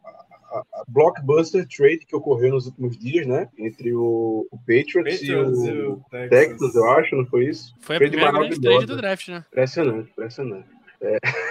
blockbuster 0.89 1.67
trade 1.67 2.05
que 2.05 2.15
ocorreu 2.15 2.51
nos 2.51 2.65
últimos 2.67 2.97
dias, 2.97 3.25
né? 3.27 3.47
Entre 3.57 3.93
o, 3.93 4.47
o 4.51 4.57
Patriots, 4.59 5.21
e 5.21 5.27
Patriots 5.27 5.59
e 5.65 5.71
o 5.71 5.91
o 5.93 6.05
Texas. 6.09 6.29
Texas, 6.29 6.75
eu 6.75 6.89
acho, 6.91 7.15
não 7.15 7.25
foi 7.25 7.45
isso? 7.45 7.75
Foi 7.79 7.95
a 7.95 7.99
Trade 7.99 8.11
primeira 8.17 8.37
grande 8.39 8.59
trade 8.61 8.85
do 8.85 8.97
draft, 8.97 9.27
né? 9.29 9.45
Impressionante, 9.51 10.09
impressionante. 10.11 10.67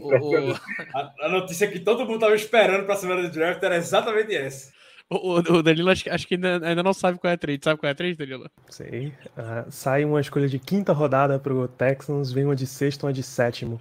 O, 0.00 0.50
o, 0.50 0.52
A, 0.94 1.26
a 1.26 1.28
notícia 1.28 1.68
que 1.68 1.78
todo 1.78 2.00
mundo 2.06 2.14
estava 2.14 2.34
esperando 2.34 2.84
para 2.86 2.94
a 2.94 2.96
semana 2.96 3.20
de 3.22 3.28
draft 3.30 3.62
era 3.62 3.76
exatamente 3.76 4.34
essa. 4.34 4.72
o, 5.10 5.34
o 5.40 5.62
Danilo 5.62 5.90
acho, 5.90 6.04
que- 6.04 6.10
acho 6.10 6.26
que 6.26 6.36
ainda, 6.36 6.66
ainda 6.66 6.82
não 6.82 6.94
sabe 6.94 7.18
qual 7.18 7.30
é 7.30 7.34
a 7.34 7.38
trade. 7.38 7.60
Sabe 7.62 7.78
qual 7.78 7.88
é 7.88 7.92
a 7.92 7.94
trade, 7.94 8.16
Danilo? 8.16 8.50
Sei. 8.70 9.12
Ah, 9.36 9.66
sai 9.68 10.06
uma 10.06 10.22
escolha 10.22 10.48
de 10.48 10.58
quinta 10.58 10.94
rodada 10.94 11.38
pro 11.38 11.68
Texans, 11.68 12.32
vem 12.32 12.44
uma 12.46 12.56
de 12.56 12.66
sexto, 12.66 13.04
uma 13.04 13.12
de 13.12 13.22
sétimo 13.22 13.78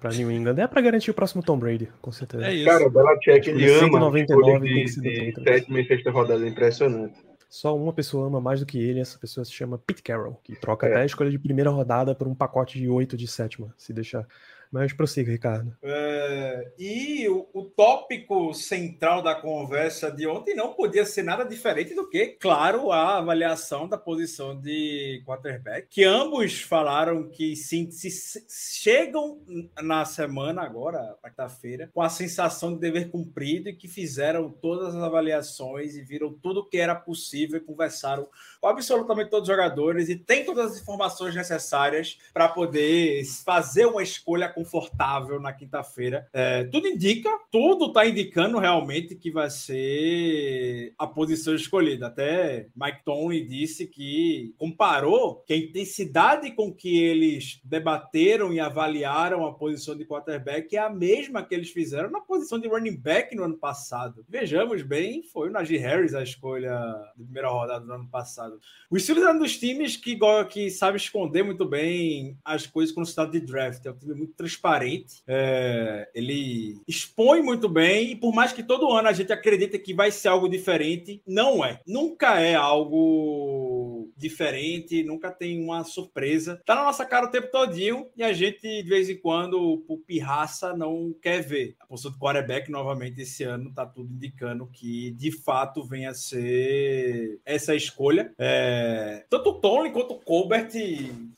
pra 0.00 0.10
New 0.10 0.30
England. 0.30 0.58
É 0.58 0.66
pra 0.66 0.80
garantir 0.80 1.10
o 1.10 1.14
próximo 1.14 1.42
Tom 1.42 1.58
Brady, 1.58 1.88
com 2.00 2.12
certeza. 2.12 2.46
É 2.46 2.54
isso. 2.54 2.64
Cara, 2.66 2.86
o 2.86 2.90
Belichick, 2.90 3.50
ele 3.50 3.64
Escolha 3.64 3.86
ama 3.86 4.10
199 4.10 4.24
escolha 4.24 4.60
tem 4.60 4.74
de, 4.74 4.82
que 4.82 4.88
ser 4.88 5.00
do 5.00 5.42
de 5.42 5.50
sétima 5.50 5.80
e 5.80 5.86
sexta 5.86 6.10
rodada, 6.10 6.44
é 6.44 6.48
impressionante. 6.48 7.14
Só 7.48 7.76
uma 7.76 7.92
pessoa 7.92 8.26
ama 8.26 8.40
mais 8.40 8.60
do 8.60 8.66
que 8.66 8.78
ele, 8.78 8.98
essa 9.00 9.16
pessoa 9.18 9.44
se 9.44 9.52
chama 9.52 9.78
Pete 9.78 10.02
Carroll, 10.02 10.40
que 10.42 10.56
troca 10.56 10.86
É. 10.88 10.90
até 10.90 11.02
a 11.02 11.06
escolha 11.06 11.30
de 11.30 11.38
primeira 11.38 11.70
rodada 11.70 12.14
por 12.14 12.26
um 12.26 12.34
pacote 12.34 12.78
de 12.78 12.88
oito 12.88 13.16
de 13.16 13.28
sétima, 13.28 13.72
se 13.78 13.92
deixar. 13.92 14.26
Mas 14.74 14.92
prossiga, 14.92 15.30
Ricardo. 15.30 15.72
É, 15.84 16.72
e 16.76 17.28
o, 17.28 17.46
o 17.54 17.62
tópico 17.62 18.52
central 18.52 19.22
da 19.22 19.32
conversa 19.32 20.10
de 20.10 20.26
ontem 20.26 20.56
não 20.56 20.72
podia 20.72 21.06
ser 21.06 21.22
nada 21.22 21.44
diferente 21.44 21.94
do 21.94 22.08
que, 22.10 22.36
claro, 22.40 22.90
a 22.90 23.18
avaliação 23.18 23.88
da 23.88 23.96
posição 23.96 24.60
de 24.60 25.22
quarterback, 25.24 25.86
que 25.88 26.02
ambos 26.02 26.60
falaram 26.60 27.28
que 27.30 27.54
sim, 27.54 27.88
se, 27.92 28.10
se- 28.10 28.44
chegam 28.48 29.38
na 29.80 30.04
semana 30.04 30.62
agora, 30.62 31.16
quarta-feira, 31.22 31.88
com 31.94 32.02
a 32.02 32.08
sensação 32.08 32.74
de 32.74 32.80
dever 32.80 33.12
cumprido 33.12 33.68
e 33.68 33.76
que 33.76 33.86
fizeram 33.86 34.50
todas 34.50 34.96
as 34.96 35.02
avaliações 35.04 35.94
e 35.94 36.02
viram 36.02 36.32
tudo 36.32 36.60
o 36.62 36.68
que 36.68 36.78
era 36.78 36.96
possível 36.96 37.58
e 37.58 37.64
conversaram 37.64 38.26
com 38.60 38.66
absolutamente 38.66 39.30
todos 39.30 39.48
os 39.48 39.54
jogadores 39.54 40.08
e 40.08 40.16
tem 40.16 40.44
todas 40.44 40.72
as 40.72 40.80
informações 40.82 41.32
necessárias 41.32 42.18
para 42.32 42.48
poder 42.48 43.22
fazer 43.44 43.86
uma 43.86 44.02
escolha 44.02 44.48
confortável 44.64 45.38
na 45.38 45.52
quinta-feira. 45.52 46.26
É, 46.32 46.64
tudo 46.64 46.88
indica, 46.88 47.30
tudo 47.50 47.86
está 47.86 48.06
indicando 48.06 48.58
realmente 48.58 49.14
que 49.14 49.30
vai 49.30 49.50
ser 49.50 50.94
a 50.98 51.06
posição 51.06 51.54
escolhida. 51.54 52.06
Até 52.06 52.68
Mike 52.74 53.04
Tomlin 53.04 53.46
disse 53.46 53.86
que 53.86 54.54
comparou 54.56 55.36
que 55.46 55.52
a 55.52 55.56
intensidade 55.56 56.50
com 56.52 56.72
que 56.72 56.98
eles 56.98 57.60
debateram 57.62 58.52
e 58.52 58.58
avaliaram 58.58 59.44
a 59.46 59.52
posição 59.52 59.96
de 59.96 60.06
quarterback 60.06 60.74
é 60.74 60.80
a 60.80 60.90
mesma 60.90 61.42
que 61.44 61.54
eles 61.54 61.70
fizeram 61.70 62.10
na 62.10 62.20
posição 62.20 62.58
de 62.58 62.66
running 62.66 62.96
back 62.96 63.36
no 63.36 63.44
ano 63.44 63.58
passado. 63.58 64.24
Vejamos 64.28 64.82
bem, 64.82 65.22
foi 65.22 65.48
o 65.48 65.52
Najee 65.52 65.76
Harris 65.76 66.14
a 66.14 66.22
escolha 66.22 66.74
de 67.16 67.24
primeira 67.24 67.48
rodada 67.48 67.84
do 67.84 67.92
ano 67.92 68.08
passado. 68.08 68.58
O 68.90 68.98
Steelers 68.98 69.26
é 69.26 69.32
um 69.32 69.38
dos 69.38 69.58
times 69.58 69.96
que, 69.96 70.18
que 70.50 70.70
sabe 70.70 70.96
esconder 70.96 71.42
muito 71.42 71.66
bem 71.66 72.38
as 72.44 72.66
coisas 72.66 72.94
quando 72.94 73.06
se 73.06 73.14
de 73.30 73.40
draft. 73.40 73.84
É 73.84 73.90
um 73.90 73.96
time 73.96 74.14
muito 74.14 74.34
transparente. 74.44 75.22
É, 75.26 76.08
ele 76.14 76.80
expõe 76.86 77.42
muito 77.42 77.68
bem 77.68 78.12
e 78.12 78.16
por 78.16 78.34
mais 78.34 78.52
que 78.52 78.62
todo 78.62 78.92
ano 78.92 79.08
a 79.08 79.12
gente 79.12 79.32
acredite 79.32 79.78
que 79.78 79.94
vai 79.94 80.10
ser 80.10 80.28
algo 80.28 80.48
diferente, 80.48 81.22
não 81.26 81.64
é. 81.64 81.80
Nunca 81.86 82.38
é 82.40 82.54
algo 82.54 83.83
diferente, 84.16 85.02
nunca 85.02 85.30
tem 85.30 85.62
uma 85.62 85.84
surpresa. 85.84 86.60
Tá 86.64 86.74
na 86.74 86.84
nossa 86.84 87.04
cara 87.04 87.26
o 87.26 87.30
tempo 87.30 87.50
todinho 87.50 88.06
e 88.16 88.22
a 88.22 88.32
gente, 88.32 88.60
de 88.60 88.88
vez 88.88 89.08
em 89.08 89.16
quando, 89.16 89.82
por 89.86 89.98
pirraça, 89.98 90.76
não 90.76 91.14
quer 91.20 91.40
ver. 91.40 91.76
A 91.80 91.86
posição 91.86 92.10
do 92.10 92.18
quarterback, 92.18 92.70
novamente, 92.70 93.22
esse 93.22 93.44
ano, 93.44 93.72
tá 93.72 93.86
tudo 93.86 94.12
indicando 94.12 94.66
que, 94.66 95.12
de 95.12 95.30
fato, 95.30 95.84
venha 95.84 96.10
a 96.10 96.14
ser 96.14 97.40
essa 97.44 97.74
escolha. 97.74 98.32
É, 98.38 99.24
Tanto 99.28 99.50
o 99.50 99.60
Tony 99.60 99.90
quanto 99.90 100.14
o 100.14 100.20
Colbert 100.20 100.70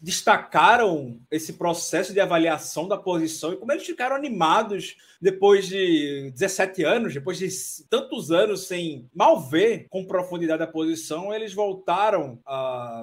destacaram 0.00 1.18
esse 1.30 1.54
processo 1.54 2.12
de 2.12 2.20
avaliação 2.20 2.86
da 2.86 2.96
posição 2.96 3.52
e 3.52 3.56
como 3.56 3.72
eles 3.72 3.86
ficaram 3.86 4.16
animados 4.16 4.96
depois 5.20 5.66
de 5.66 6.30
17 6.32 6.84
anos, 6.84 7.14
depois 7.14 7.38
de 7.38 7.48
tantos 7.88 8.30
anos 8.30 8.66
sem 8.66 9.08
mal 9.14 9.40
ver 9.40 9.86
com 9.88 10.04
profundidade 10.04 10.62
a 10.62 10.66
posição, 10.66 11.32
eles 11.32 11.52
voltaram 11.52 12.38
a 12.44 12.55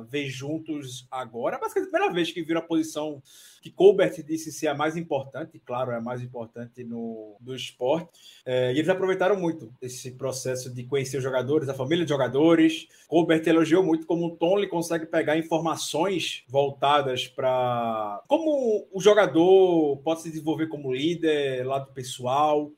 ver 0.10 0.30
juntos 0.30 1.08
agora. 1.10 1.58
Basicamente, 1.58 1.90
a 1.90 1.92
primeira 1.92 2.14
vez 2.14 2.32
que 2.32 2.44
viram 2.44 2.62
a 2.62 2.64
posição 2.64 3.22
que 3.62 3.72
Colbert 3.72 4.22
disse 4.24 4.52
ser 4.52 4.68
a 4.68 4.76
mais 4.76 4.98
importante, 4.98 5.58
claro, 5.66 5.92
é 5.92 5.96
a 5.96 6.02
mais 6.02 6.22
importante 6.22 6.84
no, 6.84 7.38
do 7.40 7.56
esporte. 7.56 8.10
É, 8.46 8.74
e 8.74 8.78
eles 8.80 8.90
aproveitaram 8.90 9.40
muito 9.40 9.74
esse 9.82 10.12
processo 10.12 10.70
de 10.74 10.84
conhecer 10.84 11.18
os 11.18 11.24
jogadores, 11.24 11.70
a 11.70 11.74
família 11.74 12.04
de 12.04 12.10
jogadores. 12.10 12.88
Colbert 13.08 13.48
elogiou 13.48 13.82
muito 13.82 14.06
como 14.06 14.26
o 14.28 14.36
Tony 14.36 14.68
consegue 14.68 15.06
pegar 15.06 15.38
informações 15.38 16.44
voltadas 16.48 17.28
para 17.28 18.22
como 18.28 18.86
o 18.92 19.00
jogador 19.00 19.98
pode 20.04 20.22
se 20.22 20.30
desenvolver 20.30 20.68
como 20.68 20.94
líder, 20.94 21.66
lado 21.66 21.94
pessoal. 21.94 22.70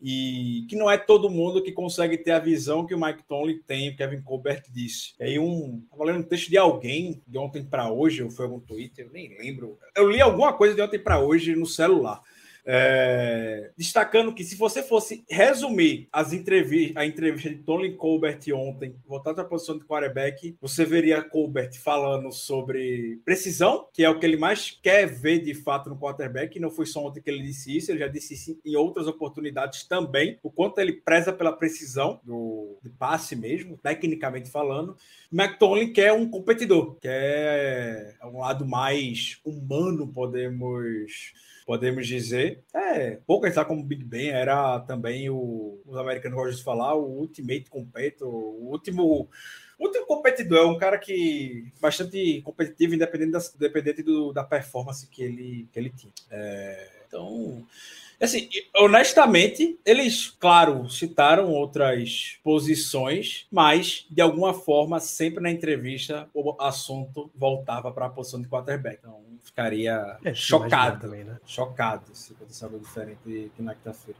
E 0.00 0.64
que 0.68 0.76
não 0.76 0.90
é 0.90 0.96
todo 0.96 1.30
mundo 1.30 1.62
que 1.62 1.72
consegue 1.72 2.16
ter 2.16 2.30
a 2.30 2.38
visão 2.38 2.86
que 2.86 2.94
o 2.94 3.00
Mike 3.00 3.24
Tomlin 3.24 3.60
tem, 3.66 3.90
o 3.90 3.96
Kevin 3.96 4.22
Colbert 4.22 4.64
disse. 4.70 5.14
E 5.18 5.24
aí 5.24 5.38
um, 5.38 5.82
tava 5.90 6.04
lendo 6.04 6.20
um 6.20 6.22
texto 6.22 6.48
de 6.48 6.56
alguém 6.56 7.22
de 7.26 7.38
ontem 7.38 7.64
para 7.64 7.90
hoje, 7.90 8.22
ou 8.22 8.30
foi 8.30 8.44
algum 8.44 8.60
Twitter, 8.60 9.06
eu 9.06 9.12
nem 9.12 9.36
lembro. 9.36 9.78
Eu 9.96 10.08
li 10.08 10.20
alguma 10.20 10.52
coisa 10.52 10.74
de 10.74 10.82
ontem 10.82 10.98
para 10.98 11.20
hoje 11.20 11.56
no 11.56 11.66
celular. 11.66 12.22
É, 12.70 13.70
destacando 13.78 14.34
que 14.34 14.44
se 14.44 14.54
você 14.54 14.82
fosse 14.82 15.24
resumir 15.26 16.06
as 16.12 16.34
entrevistas, 16.34 16.98
a 16.98 17.06
entrevista 17.06 17.48
de 17.48 17.62
Tony 17.62 17.94
Colbert 17.94 18.40
ontem, 18.52 18.94
voltando 19.06 19.36
para 19.36 19.44
a 19.44 19.48
posição 19.48 19.78
de 19.78 19.86
quarterback, 19.86 20.54
você 20.60 20.84
veria 20.84 21.22
Colbert 21.22 21.72
falando 21.82 22.30
sobre 22.30 23.22
precisão, 23.24 23.88
que 23.90 24.04
é 24.04 24.10
o 24.10 24.18
que 24.18 24.26
ele 24.26 24.36
mais 24.36 24.78
quer 24.82 25.06
ver 25.06 25.38
de 25.38 25.54
fato 25.54 25.88
no 25.88 25.98
quarterback, 25.98 26.58
e 26.58 26.60
não 26.60 26.70
foi 26.70 26.84
só 26.84 27.06
ontem 27.06 27.22
que 27.22 27.30
ele 27.30 27.42
disse 27.42 27.74
isso, 27.74 27.90
ele 27.90 28.00
já 28.00 28.08
disse 28.08 28.34
isso 28.34 28.60
em 28.62 28.76
outras 28.76 29.06
oportunidades 29.06 29.84
também, 29.84 30.38
o 30.42 30.50
quanto 30.50 30.78
ele 30.78 30.92
preza 30.92 31.32
pela 31.32 31.52
precisão 31.52 32.20
do, 32.22 32.78
passe 32.98 33.34
mesmo, 33.34 33.78
tecnicamente 33.78 34.50
falando. 34.50 34.94
McTollin 35.32 35.90
quer 35.90 36.12
um 36.12 36.28
competidor, 36.28 36.96
quer 37.00 38.18
um 38.24 38.40
lado 38.40 38.66
mais 38.66 39.40
humano, 39.42 40.06
podemos 40.06 41.32
podemos 41.68 42.06
dizer. 42.06 42.64
É, 42.74 43.18
pouco 43.26 43.42
pensar 43.42 43.66
como 43.66 43.84
Big 43.84 44.02
Ben 44.02 44.30
era 44.30 44.80
também 44.80 45.28
o, 45.28 45.78
os 45.84 45.98
americanos 45.98 46.34
gostam 46.34 46.56
de 46.56 46.64
falar, 46.64 46.94
o 46.94 47.18
ultimate 47.18 47.66
competitor, 47.68 48.26
o 48.26 48.70
último 48.70 49.28
o 49.78 49.84
último 49.84 50.06
competidor 50.06 50.60
é 50.60 50.66
um 50.66 50.78
cara 50.78 50.96
que 50.96 51.70
bastante 51.78 52.40
competitivo, 52.40 52.94
independente 52.94 53.32
da, 53.32 53.40
independente 53.54 54.02
do, 54.02 54.32
da 54.32 54.42
performance 54.42 55.06
que 55.06 55.22
ele, 55.22 55.68
que 55.70 55.78
ele 55.78 55.90
tinha. 55.90 56.12
É, 56.30 56.97
então, 57.08 57.66
Assim, 58.20 58.48
honestamente, 58.74 59.78
eles, 59.86 60.28
claro, 60.40 60.90
citaram 60.90 61.52
outras 61.52 62.36
posições, 62.42 63.46
mas 63.48 64.06
de 64.10 64.20
alguma 64.20 64.52
forma, 64.52 64.98
sempre 64.98 65.40
na 65.40 65.50
entrevista, 65.52 66.28
o 66.34 66.60
assunto 66.60 67.30
voltava 67.32 67.92
para 67.92 68.06
a 68.06 68.10
posição 68.10 68.42
de 68.42 68.48
quarterback. 68.48 68.98
Então, 68.98 69.20
ficaria 69.44 70.18
é, 70.24 70.34
chocado. 70.34 71.02
Também, 71.02 71.22
né? 71.22 71.38
Chocado 71.46 72.12
se 72.12 72.32
acontecesse 72.32 72.64
algo 72.64 72.80
diferente 72.80 73.20
que 73.24 73.62
na 73.62 73.72
quinta-feira. 73.72 74.18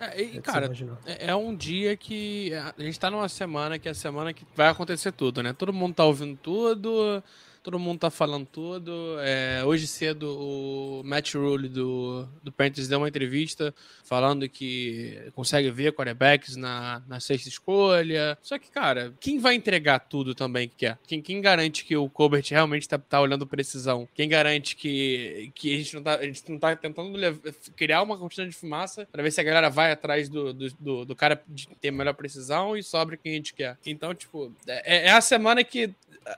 É, 0.00 0.20
e, 0.20 0.40
cara, 0.42 0.70
é, 1.06 1.28
é 1.28 1.36
um 1.36 1.54
dia 1.54 1.96
que 1.96 2.52
a 2.52 2.74
gente 2.78 2.98
tá 2.98 3.10
numa 3.10 3.28
semana 3.28 3.78
que 3.78 3.86
é 3.86 3.92
a 3.92 3.94
semana 3.94 4.32
que 4.32 4.44
vai 4.56 4.68
acontecer 4.68 5.12
tudo, 5.12 5.40
né? 5.40 5.52
Todo 5.52 5.72
mundo 5.72 5.94
tá 5.94 6.04
ouvindo 6.04 6.36
tudo, 6.42 7.22
todo 7.66 7.80
mundo 7.80 7.98
tá 7.98 8.10
falando 8.12 8.46
tudo. 8.46 9.16
É, 9.18 9.60
hoje 9.64 9.88
cedo 9.88 10.38
o 10.38 11.02
Matt 11.04 11.34
Rule 11.34 11.68
do, 11.68 12.24
do 12.40 12.52
Panthers 12.52 12.86
deu 12.86 12.98
uma 12.98 13.08
entrevista 13.08 13.74
falando 14.04 14.48
que 14.48 15.20
consegue 15.34 15.68
ver 15.72 15.92
quarterbacks 15.92 16.54
na, 16.54 17.02
na 17.08 17.18
sexta 17.18 17.48
escolha. 17.48 18.38
Só 18.40 18.56
que, 18.56 18.70
cara, 18.70 19.12
quem 19.18 19.40
vai 19.40 19.56
entregar 19.56 19.98
tudo 19.98 20.32
também 20.32 20.68
que 20.68 20.76
quer? 20.76 20.98
Quem, 21.08 21.20
quem 21.20 21.40
garante 21.40 21.84
que 21.84 21.96
o 21.96 22.08
Colbert 22.08 22.44
realmente 22.48 22.88
tá, 22.88 22.98
tá 22.98 23.20
olhando 23.20 23.44
precisão? 23.44 24.08
Quem 24.14 24.28
garante 24.28 24.76
que, 24.76 25.50
que 25.52 25.74
a, 25.74 25.78
gente 25.78 25.94
não 25.96 26.02
tá, 26.04 26.14
a 26.14 26.24
gente 26.24 26.48
não 26.48 26.58
tá 26.60 26.76
tentando 26.76 27.10
levar, 27.16 27.52
criar 27.74 28.02
uma 28.02 28.16
quantidade 28.16 28.50
de 28.50 28.56
fumaça 28.56 29.08
para 29.10 29.24
ver 29.24 29.32
se 29.32 29.40
a 29.40 29.44
galera 29.44 29.68
vai 29.68 29.90
atrás 29.90 30.28
do, 30.28 30.54
do, 30.54 30.70
do, 30.78 31.04
do 31.04 31.16
cara 31.16 31.42
de 31.48 31.66
ter 31.80 31.90
melhor 31.90 32.14
precisão 32.14 32.76
e 32.76 32.82
sobra 32.84 33.16
quem 33.16 33.32
a 33.32 33.34
gente 33.34 33.52
quer? 33.52 33.76
Então, 33.84 34.14
tipo, 34.14 34.52
é, 34.68 35.08
é 35.08 35.10
a 35.10 35.20
semana 35.20 35.64
que 35.64 35.92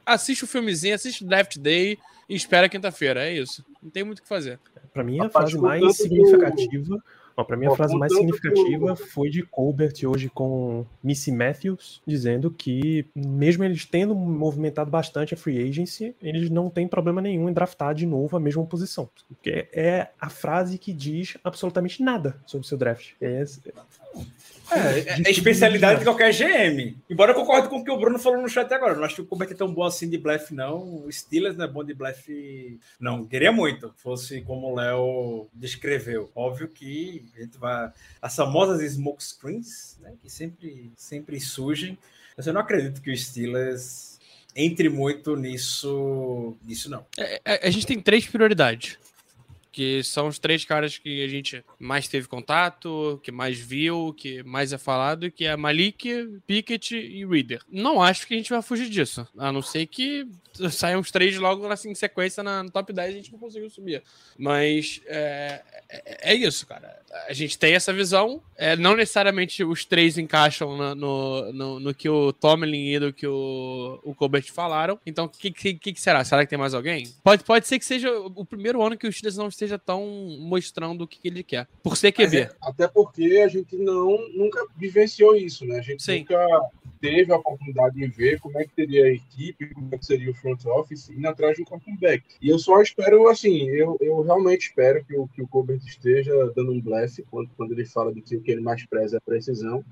assiste 0.05 0.45
o 0.45 0.47
filmezinho, 0.47 0.95
assiste 0.95 1.18
Draft 1.25 1.59
Day 1.59 1.99
e 2.29 2.35
espera 2.35 2.69
quinta-feira. 2.69 3.29
É 3.29 3.35
isso. 3.35 3.65
Não 3.83 3.91
tem 3.91 4.05
muito 4.05 4.19
o 4.19 4.23
que 4.23 4.29
fazer. 4.29 4.59
Para 4.93 5.05
mim, 5.05 5.21
a 5.21 5.29
frase 5.29 5.59
mais 5.59 5.97
significativa. 5.97 7.03
Para 7.45 7.57
mim, 7.57 7.67
a 7.67 7.75
frase 7.75 7.97
mais 7.97 8.13
significativa 8.13 8.97
foi 8.97 9.31
de 9.31 9.43
Colbert 9.43 9.95
hoje 10.05 10.29
com 10.29 10.85
Missy 11.03 11.33
Matthews, 11.33 12.03
dizendo 12.07 12.51
que, 12.51 13.07
mesmo 13.15 13.65
eles 13.65 13.85
tendo 13.85 14.15
movimentado 14.15 14.91
bastante 14.91 15.35
a 15.35 15.37
free 15.37 15.69
agency, 15.69 16.15
eles 16.23 16.51
não 16.51 16.69
têm 16.69 16.89
problema 16.89 17.21
nenhum 17.21 17.49
em 17.49 17.53
draftar 17.53 17.95
de 17.95 18.07
novo 18.07 18.37
a 18.37 18.41
mesma 18.41 18.65
posição. 18.67 19.09
Porque 19.29 19.69
é 19.73 20.09
a 20.21 20.29
frase 20.29 20.79
que 20.79 20.93
diz 20.93 21.37
absolutamente 21.45 22.03
nada 22.03 22.37
sobre 22.47 22.65
o 22.65 22.69
seu 22.69 22.79
draft. 22.79 23.13
É, 23.21 23.45
é, 24.71 24.99
é, 24.99 25.23
é 25.27 25.31
especialidade 25.31 26.01
de 26.01 26.05
qualquer 26.05 26.33
GM. 26.33 26.95
Embora 27.09 27.33
eu 27.33 27.35
concorde 27.35 27.69
com 27.69 27.79
o 27.79 27.85
que 27.85 27.91
o 27.91 27.97
Bruno 27.97 28.19
falou 28.19 28.41
no 28.41 28.49
chat 28.49 28.71
agora. 28.73 28.95
Não 28.95 29.05
acho 29.05 29.17
que 29.17 29.21
o 29.23 29.27
Colbert 29.27 29.51
é 29.51 29.55
tão 29.55 29.73
bom 29.73 29.85
assim 29.85 30.09
de 30.09 30.19
blefe, 30.19 30.55
não. 30.55 31.05
O 31.05 31.13
Steelers 31.13 31.57
não 31.57 31.65
é 31.65 31.69
bom 31.69 31.83
de 31.83 31.95
blefe, 31.95 32.79
não. 33.01 33.25
Queria 33.25 33.51
muito, 33.51 33.93
fosse 33.97 34.43
como 34.43 34.69
o 34.69 34.75
Léo 34.75 35.49
descreveu. 35.55 36.31
Óbvio 36.35 36.69
que 36.69 37.25
a 37.37 37.41
gente 37.43 37.59
vai. 37.59 37.93
As 38.21 38.35
famosas 38.35 38.93
smoke 38.93 39.23
screens, 39.23 39.99
né, 40.01 40.13
que 40.21 40.31
sempre, 40.31 40.93
sempre 40.97 41.41
surgem. 41.41 41.99
Eu 42.37 42.53
não 42.53 42.61
acredito 42.61 43.03
que 43.03 43.11
o 43.11 43.17
Steelers 43.17 44.19
entre 44.55 44.89
muito 44.89 45.37
nisso, 45.37 46.57
nisso 46.65 46.91
não. 46.91 47.05
É, 47.17 47.41
é 47.45 47.69
a 47.69 47.71
gente 47.71 47.87
tem 47.87 48.01
três 48.01 48.27
prioridades 48.27 48.99
que 49.79 50.03
são 50.03 50.27
os 50.27 50.41
três 50.41 50.65
caras 50.65 50.99
que 50.99 51.23
a 51.23 51.29
gente 51.29 51.65
mais 51.79 52.09
teve 52.09 52.27
contato, 52.27 53.21
que 53.23 53.31
mais 53.31 53.57
viu, 53.57 54.13
que 54.13 54.43
mais 54.43 54.73
é 54.73 54.77
falado, 54.77 55.31
que 55.31 55.45
é 55.45 55.57
Malik, 55.57 56.41
Pickett 56.49 56.97
e 56.97 57.25
Reader. 57.25 57.63
Não 57.71 58.03
acho 58.03 58.27
que 58.27 58.35
a 58.35 58.37
gente 58.37 58.51
vai 58.51 58.61
fugir 58.61 58.91
disso, 58.91 59.25
a 59.39 59.53
não 59.53 59.63
ser 59.63 59.87
que 59.87 60.27
saiam 60.71 61.01
os 61.01 61.11
três 61.11 61.37
logo 61.37 61.67
assim, 61.69 61.91
em 61.91 61.95
sequência 61.95 62.43
na, 62.43 62.63
no 62.63 62.71
top 62.71 62.93
10 62.93 63.09
a 63.09 63.17
gente 63.17 63.33
não 63.33 63.39
conseguiu 63.39 63.71
subir. 63.71 64.03
Mas 64.37 65.01
é, 65.07 65.63
é, 65.89 66.33
é 66.33 66.35
isso, 66.35 66.67
cara. 66.67 66.99
A 67.29 67.33
gente 67.33 67.59
tem 67.59 67.75
essa 67.75 67.93
visão, 67.93 68.43
é, 68.57 68.77
não 68.77 68.97
necessariamente 68.97 69.65
os 69.65 69.85
três 69.85 70.19
encaixam 70.19 70.77
no, 70.77 70.95
no, 70.95 71.53
no, 71.53 71.81
no 71.81 71.95
que 71.95 72.09
o 72.09 72.33
Tomlin 72.33 72.95
e 72.95 72.99
do 72.99 73.13
que 73.13 73.27
o, 73.27 74.01
o 74.03 74.15
Colbert 74.15 74.51
falaram. 74.53 74.99
Então, 75.07 75.27
o 75.27 75.29
que, 75.29 75.51
que, 75.51 75.75
que, 75.75 76.01
será? 76.01 76.25
Será 76.25 76.45
que 76.45 76.51
tem 76.51 76.59
mais 76.59 76.75
alguém? 76.75 77.09
Pode, 77.23 77.45
pode 77.45 77.67
ser 77.67 77.79
que 77.79 77.85
seja 77.85 78.11
o 78.11 78.45
primeiro 78.45 78.83
ano 78.83 78.97
que 78.97 79.07
o 79.07 79.13
Steelers 79.13 79.37
não 79.37 79.49
esteja 79.49 79.68
esteja 79.69 79.79
tão 79.79 80.07
mostrando 80.41 81.03
o 81.03 81.07
que, 81.07 81.21
que 81.21 81.29
ele 81.29 81.43
quer. 81.43 81.69
Por 81.83 81.97
ser 81.97 82.13
QB. 82.13 82.37
É, 82.37 82.51
até 82.63 82.89
porque 82.89 83.43
a 83.45 83.49
gente 83.49 83.77
não 83.77 84.17
nunca 84.31 84.67
vivenciou 84.77 85.37
isso, 85.37 85.67
né? 85.67 85.79
A 85.79 85.83
gente 85.83 86.03
Sim. 86.03 86.21
nunca 86.21 86.39
teve 87.01 87.33
a 87.33 87.37
oportunidade 87.37 87.95
de 87.95 88.07
ver 88.09 88.41
como 88.41 88.59
é 88.59 88.65
que 88.65 88.75
teria 88.75 89.05
a 89.05 89.13
equipe, 89.13 89.73
como 89.73 89.89
é 89.93 89.99
que 89.99 90.07
seria 90.07 90.31
o 90.31 90.35
front 90.35 90.65
office 90.67 91.11
indo 91.11 91.29
atrás 91.29 91.57
de 91.57 91.63
um 91.63 91.65
quarterback. 91.65 92.25
E 92.41 92.49
eu 92.49 92.59
só 92.59 92.81
espero, 92.81 93.29
assim, 93.29 93.69
eu, 93.69 93.97
eu 94.01 94.21
realmente 94.23 94.69
espero 94.69 95.05
que 95.05 95.17
o, 95.17 95.29
que 95.29 95.43
o 95.43 95.47
Colbert 95.47 95.81
esteja 95.87 96.33
dando 96.57 96.73
um 96.73 96.81
blefe 96.81 97.25
quando, 97.31 97.51
quando 97.57 97.73
ele 97.73 97.85
fala 97.85 98.13
de 98.13 98.21
que 98.21 98.37
o 98.37 98.41
que 98.41 98.51
ele 98.51 98.61
mais 98.61 98.85
preza 98.87 99.17
é 99.17 99.19
a 99.19 99.21
precisão. 99.21 99.85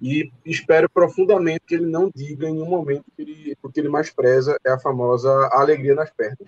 E 0.00 0.30
espero 0.44 0.88
profundamente 0.88 1.60
que 1.66 1.74
ele 1.74 1.86
não 1.86 2.10
diga 2.14 2.48
em 2.48 2.54
nenhum 2.54 2.68
momento 2.68 3.04
que 3.16 3.22
ele, 3.22 3.56
o 3.62 3.68
que 3.68 3.80
ele 3.80 3.88
mais 3.88 4.10
preza 4.10 4.56
é 4.64 4.70
a 4.70 4.78
famosa 4.78 5.30
alegria 5.52 5.94
nas 5.94 6.10
pernas. 6.10 6.38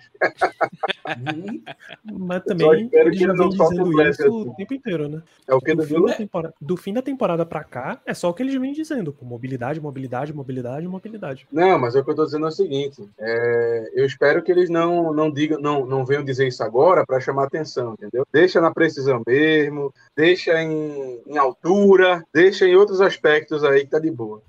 Mas 2.11 2.43
também 2.43 2.89
ele 2.91 3.17
já 3.17 3.33
vem 3.33 3.49
dizendo 3.49 4.03
isso 4.03 4.23
assim. 4.23 4.29
o 4.29 4.53
tempo 4.55 4.73
inteiro, 4.73 5.09
né? 5.09 5.21
É 5.47 5.53
o 5.53 5.59
que 5.59 5.75
do, 5.75 5.83
fim 5.83 6.05
da 6.05 6.13
temporada, 6.13 6.53
do 6.61 6.77
fim 6.77 6.93
da 6.93 7.01
temporada 7.01 7.45
pra 7.45 7.63
cá, 7.63 7.99
é 8.05 8.13
só 8.13 8.29
o 8.29 8.33
que 8.33 8.43
eles 8.43 8.55
vêm 8.55 8.71
dizendo. 8.71 9.15
Mobilidade, 9.21 9.81
mobilidade, 9.81 10.33
mobilidade, 10.33 10.87
mobilidade. 10.87 11.47
Não, 11.51 11.77
mas 11.77 11.95
é 11.95 11.99
o 11.99 12.03
que 12.03 12.11
eu 12.11 12.15
tô 12.15 12.25
dizendo 12.25 12.45
é 12.45 12.49
o 12.49 12.51
seguinte. 12.51 13.07
É, 13.19 13.91
eu 13.95 14.05
espero 14.05 14.41
que 14.41 14.51
eles 14.51 14.69
não, 14.69 15.13
não 15.13 15.31
digam, 15.31 15.59
não, 15.59 15.85
não 15.85 16.05
venham 16.05 16.23
dizer 16.23 16.47
isso 16.47 16.63
agora 16.63 17.05
para 17.05 17.19
chamar 17.19 17.45
atenção, 17.45 17.93
entendeu? 17.93 18.25
Deixa 18.31 18.61
na 18.61 18.71
precisão 18.71 19.21
mesmo, 19.25 19.93
deixa 20.15 20.61
em, 20.61 21.19
em 21.27 21.37
altura, 21.37 22.23
deixa 22.33 22.65
em 22.65 22.75
outros 22.75 23.01
aspectos 23.01 23.40
aspectos 23.41 23.63
aí 23.63 23.81
que 23.81 23.91
tá 23.91 23.99
de 23.99 24.11
boa. 24.11 24.41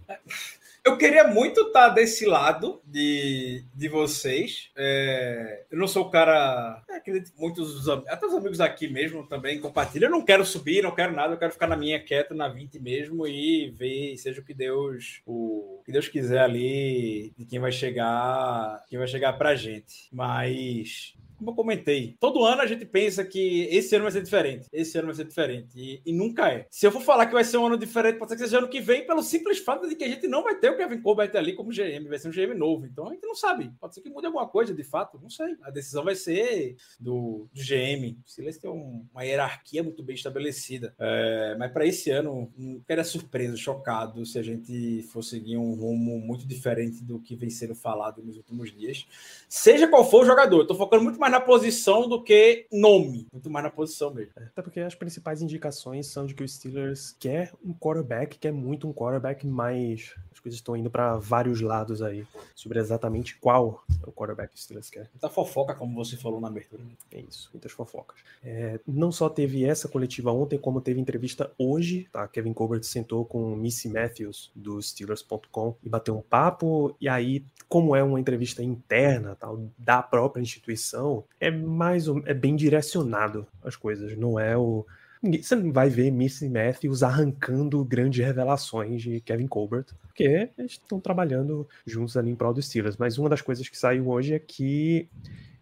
Eu 0.84 0.98
queria 0.98 1.28
muito 1.28 1.60
estar 1.60 1.88
tá 1.88 1.94
desse 1.94 2.26
lado 2.26 2.82
de, 2.84 3.64
de 3.72 3.88
vocês. 3.88 4.70
É, 4.76 5.64
eu 5.70 5.78
não 5.78 5.86
sou 5.86 6.06
o 6.06 6.10
cara. 6.10 6.82
É, 6.90 7.00
muitos 7.38 7.88
até 7.88 8.26
os 8.26 8.34
amigos 8.34 8.60
aqui 8.60 8.88
mesmo 8.88 9.24
também 9.24 9.60
compartilham. 9.60 10.08
Eu 10.08 10.18
não 10.18 10.24
quero 10.24 10.44
subir, 10.44 10.82
não 10.82 10.94
quero 10.94 11.14
nada, 11.14 11.34
eu 11.34 11.38
quero 11.38 11.52
ficar 11.52 11.68
na 11.68 11.76
minha 11.76 12.02
quieta, 12.02 12.34
na 12.34 12.48
20 12.48 12.80
mesmo 12.80 13.28
e 13.28 13.70
ver, 13.70 14.16
seja 14.16 14.40
o 14.40 14.44
que 14.44 14.52
Deus, 14.52 15.22
o 15.24 15.80
que 15.84 15.92
Deus 15.92 16.08
quiser 16.08 16.40
ali, 16.40 17.32
de 17.38 17.44
quem 17.44 17.60
vai 17.60 17.70
chegar, 17.70 18.82
quem 18.88 18.98
vai 18.98 19.06
chegar 19.06 19.34
pra 19.34 19.54
gente. 19.54 20.08
Mas 20.12 21.14
como 21.42 21.50
eu 21.52 21.56
comentei, 21.56 22.16
todo 22.20 22.44
ano 22.44 22.62
a 22.62 22.66
gente 22.66 22.84
pensa 22.84 23.24
que 23.24 23.64
esse 23.70 23.94
ano 23.94 24.04
vai 24.04 24.12
ser 24.12 24.22
diferente, 24.22 24.68
esse 24.72 24.96
ano 24.96 25.08
vai 25.08 25.16
ser 25.16 25.24
diferente, 25.24 25.70
e, 25.76 26.00
e, 26.06 26.12
nunca 26.12 26.48
é. 26.48 26.66
Se 26.70 26.86
eu 26.86 26.92
for 26.92 27.02
falar 27.02 27.26
que 27.26 27.32
vai 27.32 27.44
ser 27.44 27.58
um 27.58 27.66
ano 27.66 27.76
diferente, 27.76 28.18
pode 28.18 28.30
ser 28.30 28.36
que 28.36 28.44
seja 28.44 28.58
ano 28.58 28.68
que 28.68 28.80
vem, 28.80 29.06
pelo 29.06 29.22
simples 29.22 29.58
fato 29.58 29.88
de 29.88 29.96
que 29.96 30.04
a 30.04 30.08
gente 30.08 30.26
não 30.28 30.42
vai 30.42 30.54
ter 30.54 30.70
o 30.70 30.76
Kevin 30.76 31.00
Colbert 31.00 31.34
ali 31.34 31.54
como 31.54 31.70
GM, 31.70 32.08
vai 32.08 32.18
ser 32.18 32.28
um 32.28 32.32
GM 32.32 32.54
novo, 32.54 32.86
então 32.86 33.08
a 33.08 33.12
gente 33.12 33.26
não 33.26 33.34
sabe, 33.34 33.72
pode 33.80 33.94
ser 33.94 34.00
que 34.00 34.10
mude 34.10 34.26
alguma 34.26 34.48
coisa 34.48 34.74
de 34.74 34.84
fato, 34.84 35.18
não 35.20 35.30
sei. 35.30 35.56
A 35.62 35.70
decisão 35.70 36.04
vai 36.04 36.14
ser 36.14 36.76
do, 37.00 37.48
do 37.52 37.60
GM. 37.60 38.16
O 38.24 38.30
Silas 38.30 38.58
tem 38.58 38.70
um, 38.70 39.06
uma 39.12 39.24
hierarquia 39.24 39.82
muito 39.82 40.02
bem 40.02 40.14
estabelecida, 40.14 40.94
é, 40.98 41.56
mas 41.58 41.72
para 41.72 41.86
esse 41.86 42.10
ano, 42.10 42.52
não 42.56 42.80
quero 42.80 43.04
surpreso, 43.04 43.56
chocado 43.56 44.24
se 44.24 44.38
a 44.38 44.42
gente 44.42 45.02
for 45.04 45.22
seguir 45.22 45.56
um 45.56 45.74
rumo 45.74 46.18
muito 46.18 46.46
diferente 46.46 47.02
do 47.02 47.18
que 47.18 47.34
vem 47.34 47.50
sendo 47.50 47.74
falado 47.74 48.22
nos 48.22 48.36
últimos 48.36 48.72
dias, 48.72 49.06
seja 49.48 49.88
qual 49.88 50.08
for 50.08 50.22
o 50.22 50.26
jogador. 50.26 50.60
Eu 50.60 50.66
tô 50.66 50.74
focando 50.74 51.02
muito 51.02 51.18
mais 51.18 51.31
mais 51.32 51.40
na 51.40 51.40
posição 51.40 52.06
do 52.06 52.22
que 52.22 52.66
nome. 52.70 53.26
Muito 53.32 53.48
mais 53.48 53.64
na 53.64 53.70
posição 53.70 54.12
mesmo. 54.12 54.32
Até 54.36 54.60
porque 54.60 54.80
as 54.80 54.94
principais 54.94 55.40
indicações 55.40 56.06
são 56.06 56.26
de 56.26 56.34
que 56.34 56.44
o 56.44 56.48
Steelers 56.48 57.16
quer 57.18 57.52
um 57.64 57.72
quarterback, 57.72 58.38
quer 58.38 58.52
muito 58.52 58.86
um 58.86 58.92
quarterback, 58.92 59.46
mas 59.46 60.14
as 60.30 60.38
coisas 60.38 60.58
estão 60.58 60.76
indo 60.76 60.90
para 60.90 61.16
vários 61.16 61.60
lados 61.60 62.02
aí 62.02 62.26
sobre 62.54 62.78
exatamente 62.78 63.38
qual 63.38 63.82
é 64.04 64.08
o 64.08 64.12
quarterback 64.12 64.50
que 64.50 64.58
o 64.58 64.60
Steelers 64.60 64.90
quer. 64.90 65.08
Muita 65.12 65.30
fofoca, 65.30 65.74
como 65.74 65.94
você 65.94 66.16
falou 66.16 66.40
na 66.40 66.48
abertura. 66.48 66.82
É 67.10 67.20
isso, 67.20 67.48
muitas 67.52 67.72
fofocas. 67.72 68.20
É, 68.42 68.78
não 68.86 69.10
só 69.10 69.28
teve 69.28 69.64
essa 69.64 69.88
coletiva 69.88 70.32
ontem, 70.32 70.58
como 70.58 70.80
teve 70.80 71.00
entrevista 71.00 71.50
hoje. 71.56 72.08
Tá? 72.12 72.28
Kevin 72.28 72.52
Colbert 72.52 72.82
sentou 72.82 73.24
com 73.24 73.56
Missy 73.56 73.88
Matthews 73.88 74.50
do 74.54 74.82
Steelers.com 74.82 75.76
e 75.82 75.88
bateu 75.88 76.16
um 76.16 76.22
papo. 76.22 76.94
E 77.00 77.08
aí, 77.08 77.44
como 77.68 77.96
é 77.96 78.02
uma 78.02 78.20
entrevista 78.20 78.62
interna 78.62 79.36
tal, 79.36 79.58
da 79.78 80.02
própria 80.02 80.42
instituição, 80.42 81.21
é 81.40 81.50
mais 81.50 82.08
ou- 82.08 82.22
é 82.26 82.34
bem 82.34 82.56
direcionado 82.56 83.46
as 83.62 83.76
coisas. 83.76 84.16
Não 84.16 84.38
é 84.38 84.56
o 84.56 84.84
Você 85.24 85.54
não 85.54 85.72
vai 85.72 85.88
ver 85.88 86.10
Missy 86.10 86.48
Matthews 86.48 87.02
arrancando 87.04 87.84
grandes 87.84 88.24
revelações 88.24 89.02
de 89.02 89.20
Kevin 89.20 89.46
Colbert, 89.46 89.86
porque 90.02 90.50
eles 90.58 90.72
estão 90.72 90.98
trabalhando 90.98 91.68
juntos 91.86 92.16
ali 92.16 92.30
em 92.30 92.34
prol 92.34 92.52
dos 92.52 92.66
Steelers. 92.66 92.96
Mas 92.96 93.18
uma 93.18 93.28
das 93.28 93.40
coisas 93.40 93.68
que 93.68 93.78
saiu 93.78 94.08
hoje 94.08 94.34
é 94.34 94.38
que 94.40 95.08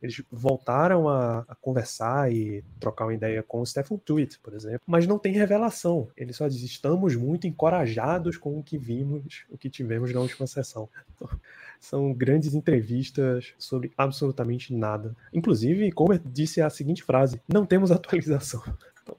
eles 0.03 0.23
voltaram 0.31 1.09
a, 1.09 1.45
a 1.47 1.55
conversar 1.55 2.33
e 2.33 2.65
trocar 2.79 3.05
uma 3.05 3.15
ideia 3.15 3.43
com 3.43 3.61
o 3.61 3.67
Stephen 3.67 3.99
Tweet, 3.99 4.39
por 4.39 4.55
exemplo, 4.55 4.81
mas 4.87 5.07
não 5.07 5.19
tem 5.19 5.33
revelação. 5.33 6.09
Eles 6.17 6.37
só 6.37 6.49
dizem, 6.49 6.67
estamos 6.67 7.15
muito 7.15 7.47
encorajados 7.47 8.39
com 8.39 8.59
o 8.59 8.63
que 8.63 8.79
vimos, 8.79 9.45
o 9.51 9.59
que 9.59 9.69
tivemos 9.69 10.13
na 10.13 10.21
última 10.21 10.47
sessão. 10.47 10.89
São 11.79 12.13
grandes 12.13 12.55
entrevistas 12.55 13.55
sobre 13.59 13.93
absolutamente 13.97 14.73
nada. 14.75 15.17
Inclusive, 15.33 15.91
Colbert 15.93 16.23
disse 16.25 16.61
a 16.61 16.69
seguinte 16.71 17.03
frase: 17.03 17.41
não 17.49 17.65
temos 17.67 17.91
atualização. 17.93 18.63
Então, 19.03 19.17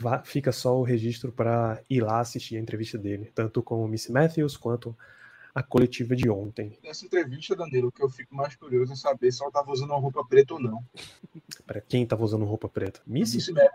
vá- 0.00 0.22
fica 0.24 0.52
só 0.52 0.78
o 0.78 0.82
registro 0.82 1.32
para 1.32 1.80
ir 1.88 2.00
lá 2.00 2.20
assistir 2.20 2.56
a 2.56 2.60
entrevista 2.60 2.98
dele, 2.98 3.30
tanto 3.34 3.62
com 3.62 3.84
o 3.84 3.88
Miss 3.88 4.08
Matthews 4.08 4.56
quanto 4.56 4.96
a 5.54 5.62
coletiva 5.62 6.16
de 6.16 6.30
ontem. 6.30 6.78
Nessa 6.82 7.04
entrevista, 7.04 7.54
Danilo, 7.54 7.88
o 7.88 7.92
que 7.92 8.02
eu 8.02 8.08
fico 8.08 8.34
mais 8.34 8.56
curioso 8.56 8.92
é 8.92 8.96
saber 8.96 9.30
se 9.30 9.42
ela 9.42 9.52
tava 9.52 9.70
usando 9.70 9.90
uma 9.90 10.00
roupa 10.00 10.24
preta 10.24 10.54
ou 10.54 10.60
não. 10.60 10.82
Para 11.66 11.80
quem 11.80 12.06
tava 12.06 12.24
usando 12.24 12.44
roupa 12.44 12.68
preta. 12.68 13.00
Miss, 13.06 13.34
Isso 13.34 13.52
mesmo. 13.52 13.70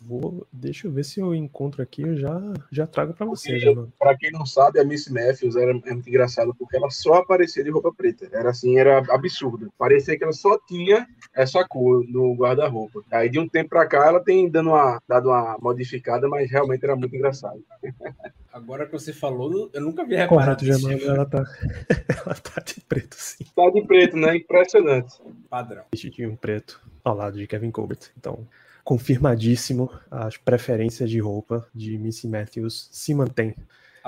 vou, 0.00 0.46
deixa 0.52 0.86
eu 0.86 0.92
ver 0.92 1.04
se 1.04 1.20
eu 1.20 1.34
encontro 1.34 1.82
aqui, 1.82 2.02
eu 2.02 2.16
já, 2.16 2.40
já 2.70 2.86
trago 2.86 3.14
para 3.14 3.26
você. 3.26 3.58
Pra 3.98 4.16
quem 4.16 4.30
não 4.30 4.46
sabe, 4.46 4.78
a 4.78 4.84
Miss 4.84 5.08
Matthews 5.08 5.56
era 5.56 5.72
é 5.72 5.92
muito 5.92 6.08
engraçado 6.08 6.54
porque 6.54 6.76
ela 6.76 6.90
só 6.90 7.14
aparecia 7.14 7.64
de 7.64 7.70
roupa 7.70 7.92
preta. 7.92 8.28
Era 8.32 8.50
assim, 8.50 8.78
era 8.78 8.98
absurdo. 9.12 9.72
Parecia 9.76 10.16
que 10.16 10.22
ela 10.22 10.32
só 10.32 10.56
tinha 10.66 11.06
essa 11.34 11.66
cor 11.66 12.04
no 12.08 12.34
guarda-roupa. 12.34 13.02
Aí 13.10 13.28
de 13.28 13.38
um 13.38 13.48
tempo 13.48 13.70
pra 13.70 13.86
cá 13.86 14.06
ela 14.06 14.22
tem 14.22 14.48
dando 14.48 14.70
uma, 14.70 15.02
dado 15.08 15.28
uma 15.28 15.58
modificada, 15.60 16.28
mas 16.28 16.50
realmente 16.50 16.84
era 16.84 16.94
muito 16.94 17.14
engraçado. 17.14 17.62
Agora 18.52 18.86
que 18.86 18.92
você 18.92 19.12
falou, 19.12 19.70
eu 19.72 19.80
nunca 19.80 20.04
vi 20.04 20.16
reparado 20.16 20.56
Correto, 20.58 20.64
nisso. 20.64 20.80
Jamal, 20.80 21.16
ela 21.16 21.26
tá, 21.26 21.44
ela 22.24 22.34
tá 22.34 22.62
de 22.62 22.80
preto, 22.80 23.16
sim. 23.16 23.44
Tá 23.54 23.70
de 23.70 23.86
preto, 23.86 24.16
né? 24.16 24.36
Impressionante. 24.36 25.20
Padrão. 25.50 25.84
Vestidinho 25.92 26.36
preto 26.36 26.80
ao 27.04 27.14
lado 27.14 27.38
de 27.38 27.46
Kevin 27.46 27.70
Colbert. 27.70 28.10
Então, 28.16 28.46
confirmadíssimo, 28.82 29.90
as 30.10 30.36
preferências 30.36 31.10
de 31.10 31.18
roupa 31.18 31.68
de 31.74 31.98
Missy 31.98 32.26
Matthews 32.26 32.88
se 32.90 33.14
mantêm. 33.14 33.54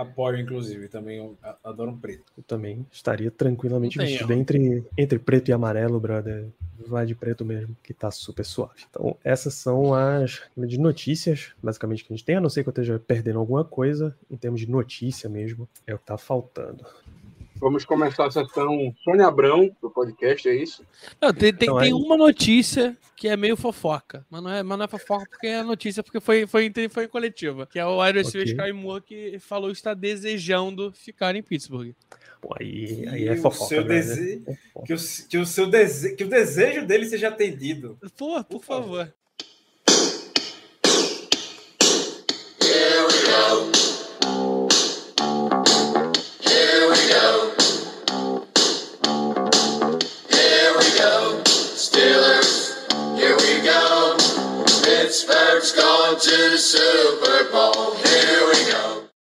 Apoio, 0.00 0.38
inclusive. 0.38 0.88
Também 0.88 1.36
adoro 1.62 1.90
um 1.90 1.98
preto. 1.98 2.24
Eu 2.36 2.42
também 2.42 2.86
estaria 2.90 3.30
tranquilamente 3.30 3.98
Não 3.98 4.04
vestido 4.04 4.32
entre, 4.32 4.84
entre 4.96 5.18
preto 5.18 5.48
e 5.48 5.52
amarelo, 5.52 6.00
brother. 6.00 6.46
Vai 6.86 7.04
de 7.04 7.14
preto 7.14 7.44
mesmo, 7.44 7.76
que 7.82 7.92
tá 7.92 8.10
super 8.10 8.44
suave. 8.44 8.84
Então, 8.88 9.16
essas 9.22 9.52
são 9.54 9.92
as 9.92 10.42
de 10.56 10.78
notícias, 10.78 11.52
basicamente, 11.62 12.04
que 12.04 12.12
a 12.12 12.16
gente 12.16 12.24
tem. 12.24 12.36
A 12.36 12.40
não 12.40 12.48
ser 12.48 12.62
que 12.62 12.68
eu 12.68 12.72
esteja 12.72 12.98
perdendo 12.98 13.38
alguma 13.38 13.64
coisa, 13.64 14.16
em 14.30 14.36
termos 14.36 14.60
de 14.60 14.70
notícia 14.70 15.28
mesmo, 15.28 15.68
é 15.86 15.94
o 15.94 15.98
que 15.98 16.06
tá 16.06 16.16
faltando. 16.16 16.84
Vamos 17.60 17.84
começar 17.84 18.26
a 18.26 18.30
sessão 18.30 18.94
Sônia 19.04 19.26
Abrão, 19.26 19.70
do 19.82 19.90
podcast, 19.90 20.48
é 20.48 20.54
isso? 20.54 20.82
Não, 21.20 21.32
tem, 21.32 21.52
tem, 21.52 21.68
Então, 21.68 21.78
tem 21.78 21.88
aí- 21.88 21.92
uma 21.92 22.16
notícia 22.16 22.96
que 23.14 23.28
é 23.28 23.36
meio 23.36 23.54
fofoca, 23.56 24.24
mas 24.30 24.42
não 24.42 24.50
é, 24.50 24.62
mas 24.62 24.78
não 24.78 24.84
é 24.86 24.88
fofoca 24.88 25.26
porque 25.28 25.46
é 25.46 25.62
notícia 25.62 26.02
porque 26.02 26.20
foi, 26.20 26.46
foi, 26.46 26.66
em- 26.74 26.88
foi 26.88 27.04
em 27.04 27.08
coletiva. 27.08 27.66
Que 27.66 27.78
é 27.78 27.84
o 27.84 28.02
Wide 28.02 28.18
receiver 28.18 28.48
Ok. 28.48 28.54
Sky 28.64 28.72
Moore 28.72 29.02
que 29.02 29.38
falou 29.40 29.70
estar 29.70 29.92
desejando 29.92 30.90
ficar 30.92 31.36
em 31.36 31.42
Pittsburgh. 31.42 31.92
Pô, 32.40 32.54
aí, 32.58 33.06
aí 33.08 33.28
é 33.28 33.32
o 33.32 33.36
fofoca. 33.36 33.68
seu 33.68 33.84
brother. 33.84 34.06
dese- 34.06 34.42
É 34.46 34.54
fofoca. 34.54 34.86
Que 34.86 34.94
o, 34.94 34.96
que, 35.28 35.38
o 35.38 35.46
seu 35.46 35.66
dese... 35.66 36.16
que 36.16 36.24
o 36.24 36.28
desejo 36.28 36.86
dele 36.86 37.04
seja 37.04 37.28
atendido. 37.28 37.98
Pô, 38.16 38.42
por, 38.42 38.64
favor. 38.64 39.06
favor. 39.06 39.14
Here 42.62 43.02
we 43.06 43.26
go. 43.26 43.89
To 56.22 56.50
the 56.50 56.58
Super 56.58 57.50
Bowl. 57.50 57.94
Here 57.94 58.02
we 58.02 58.04
go. 58.04 58.09